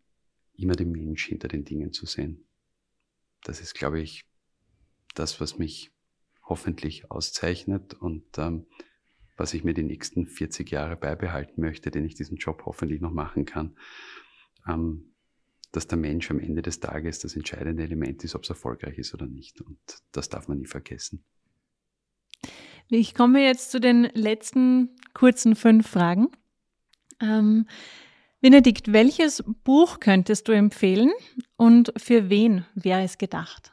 immer 0.54 0.74
den 0.74 0.92
Mensch 0.92 1.26
hinter 1.26 1.48
den 1.48 1.64
Dingen 1.64 1.92
zu 1.92 2.06
sehen. 2.06 2.46
Das 3.42 3.60
ist, 3.60 3.74
glaube 3.74 4.00
ich, 4.00 4.24
das, 5.16 5.40
was 5.40 5.58
mich 5.58 5.90
hoffentlich 6.44 7.10
auszeichnet 7.10 7.94
und 7.94 8.38
ähm, 8.38 8.66
was 9.36 9.52
ich 9.52 9.64
mir 9.64 9.74
die 9.74 9.82
nächsten 9.82 10.26
40 10.26 10.70
Jahre 10.70 10.96
beibehalten 10.96 11.60
möchte, 11.60 11.90
den 11.90 12.04
ich 12.04 12.14
diesen 12.14 12.36
Job 12.36 12.62
hoffentlich 12.66 13.00
noch 13.00 13.10
machen 13.10 13.46
kann. 13.46 13.76
Ähm, 14.68 15.12
dass 15.72 15.88
der 15.88 15.98
Mensch 15.98 16.30
am 16.30 16.38
Ende 16.38 16.62
des 16.62 16.78
Tages 16.78 17.18
das 17.18 17.34
entscheidende 17.34 17.82
Element 17.82 18.22
ist, 18.22 18.36
ob 18.36 18.44
es 18.44 18.50
erfolgreich 18.50 18.98
ist 18.98 19.12
oder 19.12 19.26
nicht. 19.26 19.60
Und 19.60 19.80
das 20.12 20.28
darf 20.28 20.46
man 20.46 20.58
nie 20.58 20.66
vergessen. 20.66 21.24
Ich 22.94 23.14
komme 23.14 23.42
jetzt 23.42 23.70
zu 23.70 23.80
den 23.80 24.10
letzten 24.12 24.90
kurzen 25.14 25.56
fünf 25.56 25.88
Fragen. 25.88 26.28
Ähm, 27.22 27.66
Benedikt, 28.42 28.92
welches 28.92 29.42
Buch 29.64 29.98
könntest 29.98 30.46
du 30.46 30.52
empfehlen 30.52 31.10
und 31.56 31.94
für 31.96 32.28
wen 32.28 32.66
wäre 32.74 33.02
es 33.02 33.16
gedacht? 33.16 33.72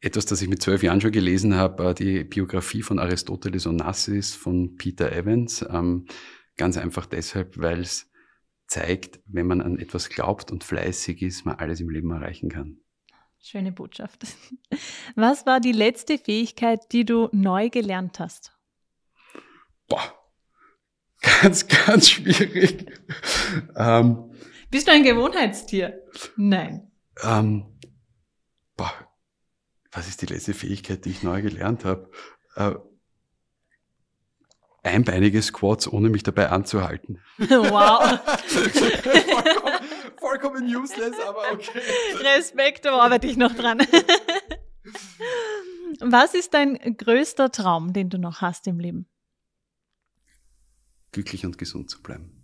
Etwas, 0.00 0.26
das 0.26 0.40
ich 0.42 0.48
mit 0.48 0.62
zwölf 0.62 0.84
Jahren 0.84 1.00
schon 1.00 1.10
gelesen 1.10 1.56
habe, 1.56 1.92
die 1.92 2.22
Biografie 2.22 2.82
von 2.82 3.00
Aristoteles 3.00 3.66
Onassis 3.66 4.32
von 4.32 4.76
Peter 4.76 5.10
Evans. 5.10 5.66
Ähm, 5.68 6.06
ganz 6.56 6.76
einfach 6.76 7.06
deshalb, 7.06 7.58
weil 7.58 7.80
es 7.80 8.12
zeigt, 8.68 9.18
wenn 9.26 9.48
man 9.48 9.60
an 9.60 9.76
etwas 9.80 10.08
glaubt 10.08 10.52
und 10.52 10.62
fleißig 10.62 11.20
ist, 11.22 11.44
man 11.46 11.56
alles 11.56 11.80
im 11.80 11.90
Leben 11.90 12.12
erreichen 12.12 12.48
kann. 12.48 12.78
Schöne 13.42 13.72
Botschaft. 13.72 14.26
Was 15.16 15.46
war 15.46 15.60
die 15.60 15.72
letzte 15.72 16.18
Fähigkeit, 16.18 16.92
die 16.92 17.04
du 17.04 17.28
neu 17.32 17.70
gelernt 17.70 18.20
hast? 18.20 18.52
Boah, 19.88 20.14
ganz, 21.20 21.66
ganz 21.66 22.10
schwierig. 22.10 22.86
Ähm, 23.76 24.30
Bist 24.70 24.86
du 24.88 24.92
ein 24.92 25.02
Gewohnheitstier? 25.02 26.02
Nein. 26.36 26.92
Ähm, 27.22 27.78
boah, 28.76 28.92
was 29.90 30.06
ist 30.06 30.20
die 30.22 30.26
letzte 30.26 30.52
Fähigkeit, 30.54 31.04
die 31.04 31.10
ich 31.10 31.22
neu 31.22 31.40
gelernt 31.40 31.84
habe? 31.86 32.10
Äh, 32.56 32.74
einbeinige 34.82 35.40
Squats, 35.42 35.88
ohne 35.88 36.10
mich 36.10 36.22
dabei 36.22 36.50
anzuhalten. 36.50 37.20
Wow. 37.38 38.20
vollkommen 40.20 40.64
useless, 40.64 41.18
aber 41.26 41.52
okay. 41.52 41.80
Respekt, 42.36 42.84
da 42.84 42.98
arbeite 42.98 43.26
ich 43.26 43.36
noch 43.36 43.54
dran. 43.54 43.78
Was 46.00 46.34
ist 46.34 46.54
dein 46.54 46.76
größter 46.96 47.50
Traum, 47.50 47.92
den 47.92 48.08
du 48.08 48.18
noch 48.18 48.40
hast 48.40 48.66
im 48.66 48.78
Leben? 48.78 49.06
Glücklich 51.12 51.44
und 51.44 51.58
gesund 51.58 51.90
zu 51.90 52.02
bleiben. 52.02 52.36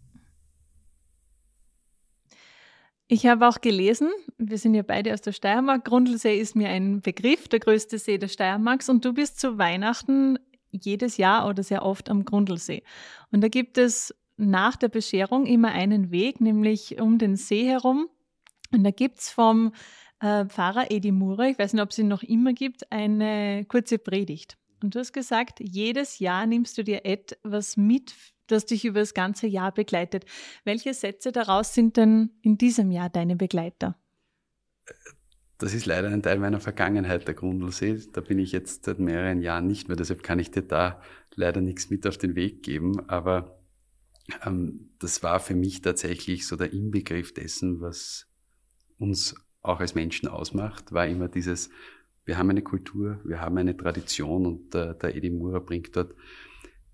Ich 3.08 3.24
habe 3.26 3.46
auch 3.46 3.60
gelesen, 3.60 4.10
wir 4.36 4.58
sind 4.58 4.74
ja 4.74 4.82
beide 4.82 5.14
aus 5.14 5.20
der 5.20 5.30
Steiermark, 5.30 5.84
Grundlsee 5.84 6.40
ist 6.40 6.56
mir 6.56 6.68
ein 6.68 7.02
Begriff, 7.02 7.46
der 7.46 7.60
größte 7.60 7.98
See 7.98 8.18
der 8.18 8.26
Steiermarks 8.26 8.88
und 8.88 9.04
du 9.04 9.12
bist 9.12 9.38
zu 9.38 9.58
Weihnachten 9.58 10.40
jedes 10.72 11.16
Jahr 11.16 11.48
oder 11.48 11.62
sehr 11.62 11.84
oft 11.84 12.10
am 12.10 12.24
Grundlsee. 12.24 12.82
Und 13.30 13.42
da 13.42 13.48
gibt 13.48 13.78
es 13.78 14.12
nach 14.36 14.76
der 14.76 14.88
Bescherung 14.88 15.46
immer 15.46 15.72
einen 15.72 16.10
Weg, 16.10 16.40
nämlich 16.40 17.00
um 17.00 17.18
den 17.18 17.36
See 17.36 17.66
herum. 17.66 18.08
Und 18.72 18.84
da 18.84 18.90
gibt 18.90 19.18
es 19.18 19.30
vom 19.30 19.72
äh, 20.20 20.44
Pfarrer 20.46 20.90
Edi 20.90 21.12
Mure, 21.12 21.50
ich 21.50 21.58
weiß 21.58 21.72
nicht, 21.72 21.82
ob 21.82 21.90
es 21.90 21.98
ihn 21.98 22.08
noch 22.08 22.22
immer 22.22 22.52
gibt, 22.52 22.90
eine 22.90 23.64
kurze 23.66 23.98
Predigt. 23.98 24.56
Und 24.82 24.94
du 24.94 24.98
hast 24.98 25.12
gesagt, 25.12 25.60
jedes 25.60 26.18
Jahr 26.18 26.46
nimmst 26.46 26.76
du 26.78 26.84
dir 26.84 27.04
etwas 27.04 27.76
mit, 27.76 28.14
das 28.46 28.66
dich 28.66 28.84
über 28.84 29.00
das 29.00 29.14
ganze 29.14 29.46
Jahr 29.46 29.72
begleitet. 29.72 30.24
Welche 30.64 30.94
Sätze 30.94 31.32
daraus 31.32 31.74
sind 31.74 31.96
denn 31.96 32.30
in 32.42 32.58
diesem 32.58 32.90
Jahr 32.90 33.08
deine 33.08 33.36
Begleiter? 33.36 33.98
Das 35.58 35.72
ist 35.72 35.86
leider 35.86 36.08
ein 36.08 36.22
Teil 36.22 36.38
meiner 36.38 36.60
Vergangenheit, 36.60 37.26
der 37.26 37.34
Grundlsee. 37.34 37.98
Da 38.12 38.20
bin 38.20 38.38
ich 38.38 38.52
jetzt 38.52 38.84
seit 38.84 38.98
mehreren 38.98 39.40
Jahren 39.40 39.66
nicht 39.66 39.88
mehr, 39.88 39.96
deshalb 39.96 40.22
kann 40.22 40.38
ich 40.38 40.50
dir 40.50 40.62
da 40.62 41.00
leider 41.34 41.62
nichts 41.62 41.88
mit 41.88 42.06
auf 42.06 42.18
den 42.18 42.34
Weg 42.34 42.62
geben. 42.62 43.08
Aber 43.08 43.58
ähm, 44.44 44.90
das 44.98 45.22
war 45.22 45.40
für 45.40 45.54
mich 45.54 45.82
tatsächlich 45.82 46.46
so 46.46 46.56
der 46.56 46.72
Inbegriff 46.72 47.32
dessen, 47.34 47.80
was 47.80 48.26
uns 48.98 49.34
auch 49.62 49.80
als 49.80 49.94
Menschen 49.94 50.28
ausmacht, 50.28 50.92
war 50.92 51.06
immer 51.06 51.28
dieses, 51.28 51.70
wir 52.24 52.38
haben 52.38 52.50
eine 52.50 52.62
Kultur, 52.62 53.20
wir 53.24 53.40
haben 53.40 53.58
eine 53.58 53.76
Tradition 53.76 54.46
und 54.46 54.74
äh, 54.74 54.96
der 54.96 55.14
Edi 55.14 55.30
Mura 55.30 55.58
bringt 55.58 55.96
dort 55.96 56.14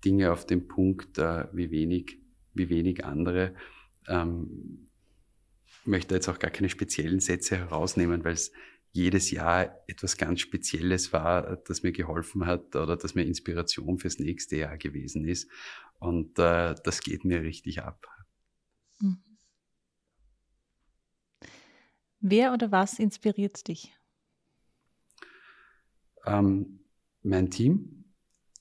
Dinge 0.03 0.31
auf 0.31 0.45
den 0.45 0.67
Punkt, 0.67 1.17
äh, 1.17 1.47
wie 1.53 1.71
wenig, 1.71 2.19
wie 2.53 2.69
wenig 2.69 3.05
andere. 3.05 3.55
Ähm, 4.07 4.89
möchte 5.85 6.15
jetzt 6.15 6.29
auch 6.29 6.39
gar 6.39 6.51
keine 6.51 6.69
speziellen 6.69 7.19
Sätze 7.19 7.57
herausnehmen, 7.57 8.23
weil 8.23 8.33
es 8.33 8.51
jedes 8.93 9.31
Jahr 9.31 9.83
etwas 9.87 10.17
ganz 10.17 10.39
Spezielles 10.39 11.11
war, 11.11 11.57
das 11.57 11.81
mir 11.81 11.91
geholfen 11.91 12.45
hat 12.45 12.75
oder 12.75 12.95
das 12.95 13.15
mir 13.15 13.25
Inspiration 13.25 13.97
fürs 13.97 14.19
nächste 14.19 14.57
Jahr 14.57 14.77
gewesen 14.77 15.27
ist. 15.27 15.49
Und 15.99 16.37
äh, 16.37 16.75
das 16.83 17.01
geht 17.01 17.25
mir 17.25 17.41
richtig 17.41 17.81
ab. 17.81 18.07
Mhm. 18.99 19.17
Wer 22.19 22.53
oder 22.53 22.71
was 22.71 22.99
inspiriert 22.99 23.67
dich? 23.67 23.91
Ähm, 26.25 26.79
mein 27.23 27.49
Team 27.49 28.05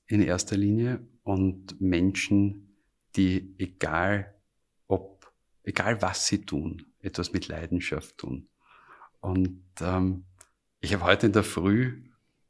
in 0.07 0.23
erster 0.23 0.57
Linie 0.57 1.07
und 1.23 1.79
Menschen, 1.81 2.75
die 3.17 3.55
egal 3.59 4.35
ob, 4.89 5.31
egal 5.63 6.01
was 6.01 6.27
sie 6.27 6.45
tun, 6.45 6.87
etwas 7.01 7.33
mit 7.33 7.49
Leidenschaft 7.49 8.17
tun. 8.17 8.49
Und 9.23 9.63
ähm, 9.81 10.25
ich 10.81 10.93
habe 10.93 11.05
heute 11.05 11.27
in 11.27 11.33
der 11.33 11.45
Früh, 11.45 12.03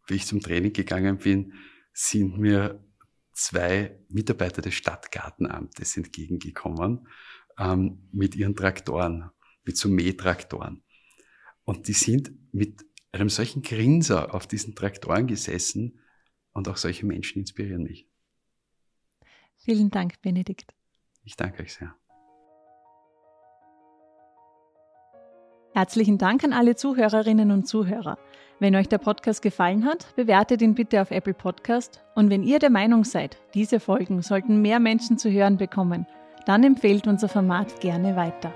wie 0.06 0.14
ich 0.14 0.26
zum 0.26 0.40
Training 0.40 0.72
gegangen 0.72 1.18
bin, 1.18 1.52
sind 1.92 2.38
mir 2.38 2.82
zwei 3.32 3.98
Mitarbeiter 4.08 4.62
des 4.62 4.74
Stadtgartenamtes 4.74 5.96
entgegengekommen 5.98 7.06
ähm, 7.58 8.08
mit 8.10 8.34
ihren 8.34 8.56
Traktoren, 8.56 9.30
mit 9.64 9.76
so 9.76 9.88
Mähtraktoren. 9.90 10.82
Und 11.64 11.88
die 11.88 11.92
sind 11.92 12.32
mit 12.52 12.84
einem 13.12 13.28
solchen 13.28 13.62
Grinser 13.62 14.34
auf 14.34 14.46
diesen 14.46 14.74
Traktoren 14.74 15.26
gesessen 15.26 16.00
und 16.52 16.68
auch 16.68 16.78
solche 16.78 17.04
Menschen 17.04 17.40
inspirieren 17.40 17.82
mich. 17.82 18.08
Vielen 19.58 19.90
Dank, 19.90 20.20
Benedikt. 20.22 20.74
Ich 21.22 21.36
danke 21.36 21.62
euch 21.62 21.74
sehr. 21.74 21.94
Herzlichen 25.74 26.18
Dank 26.18 26.44
an 26.44 26.52
alle 26.52 26.76
Zuhörerinnen 26.76 27.50
und 27.50 27.66
Zuhörer. 27.66 28.18
Wenn 28.60 28.76
euch 28.76 28.88
der 28.88 28.98
Podcast 28.98 29.40
gefallen 29.40 29.86
hat, 29.86 30.14
bewertet 30.16 30.60
ihn 30.60 30.74
bitte 30.74 31.00
auf 31.00 31.10
Apple 31.10 31.32
Podcast 31.32 32.02
und 32.14 32.28
wenn 32.28 32.42
ihr 32.42 32.58
der 32.58 32.68
Meinung 32.68 33.04
seid, 33.04 33.38
diese 33.54 33.80
Folgen 33.80 34.20
sollten 34.20 34.60
mehr 34.60 34.80
Menschen 34.80 35.16
zu 35.16 35.30
hören 35.30 35.56
bekommen, 35.56 36.06
dann 36.44 36.62
empfehlt 36.62 37.06
unser 37.06 37.28
Format 37.28 37.80
gerne 37.80 38.16
weiter. 38.16 38.52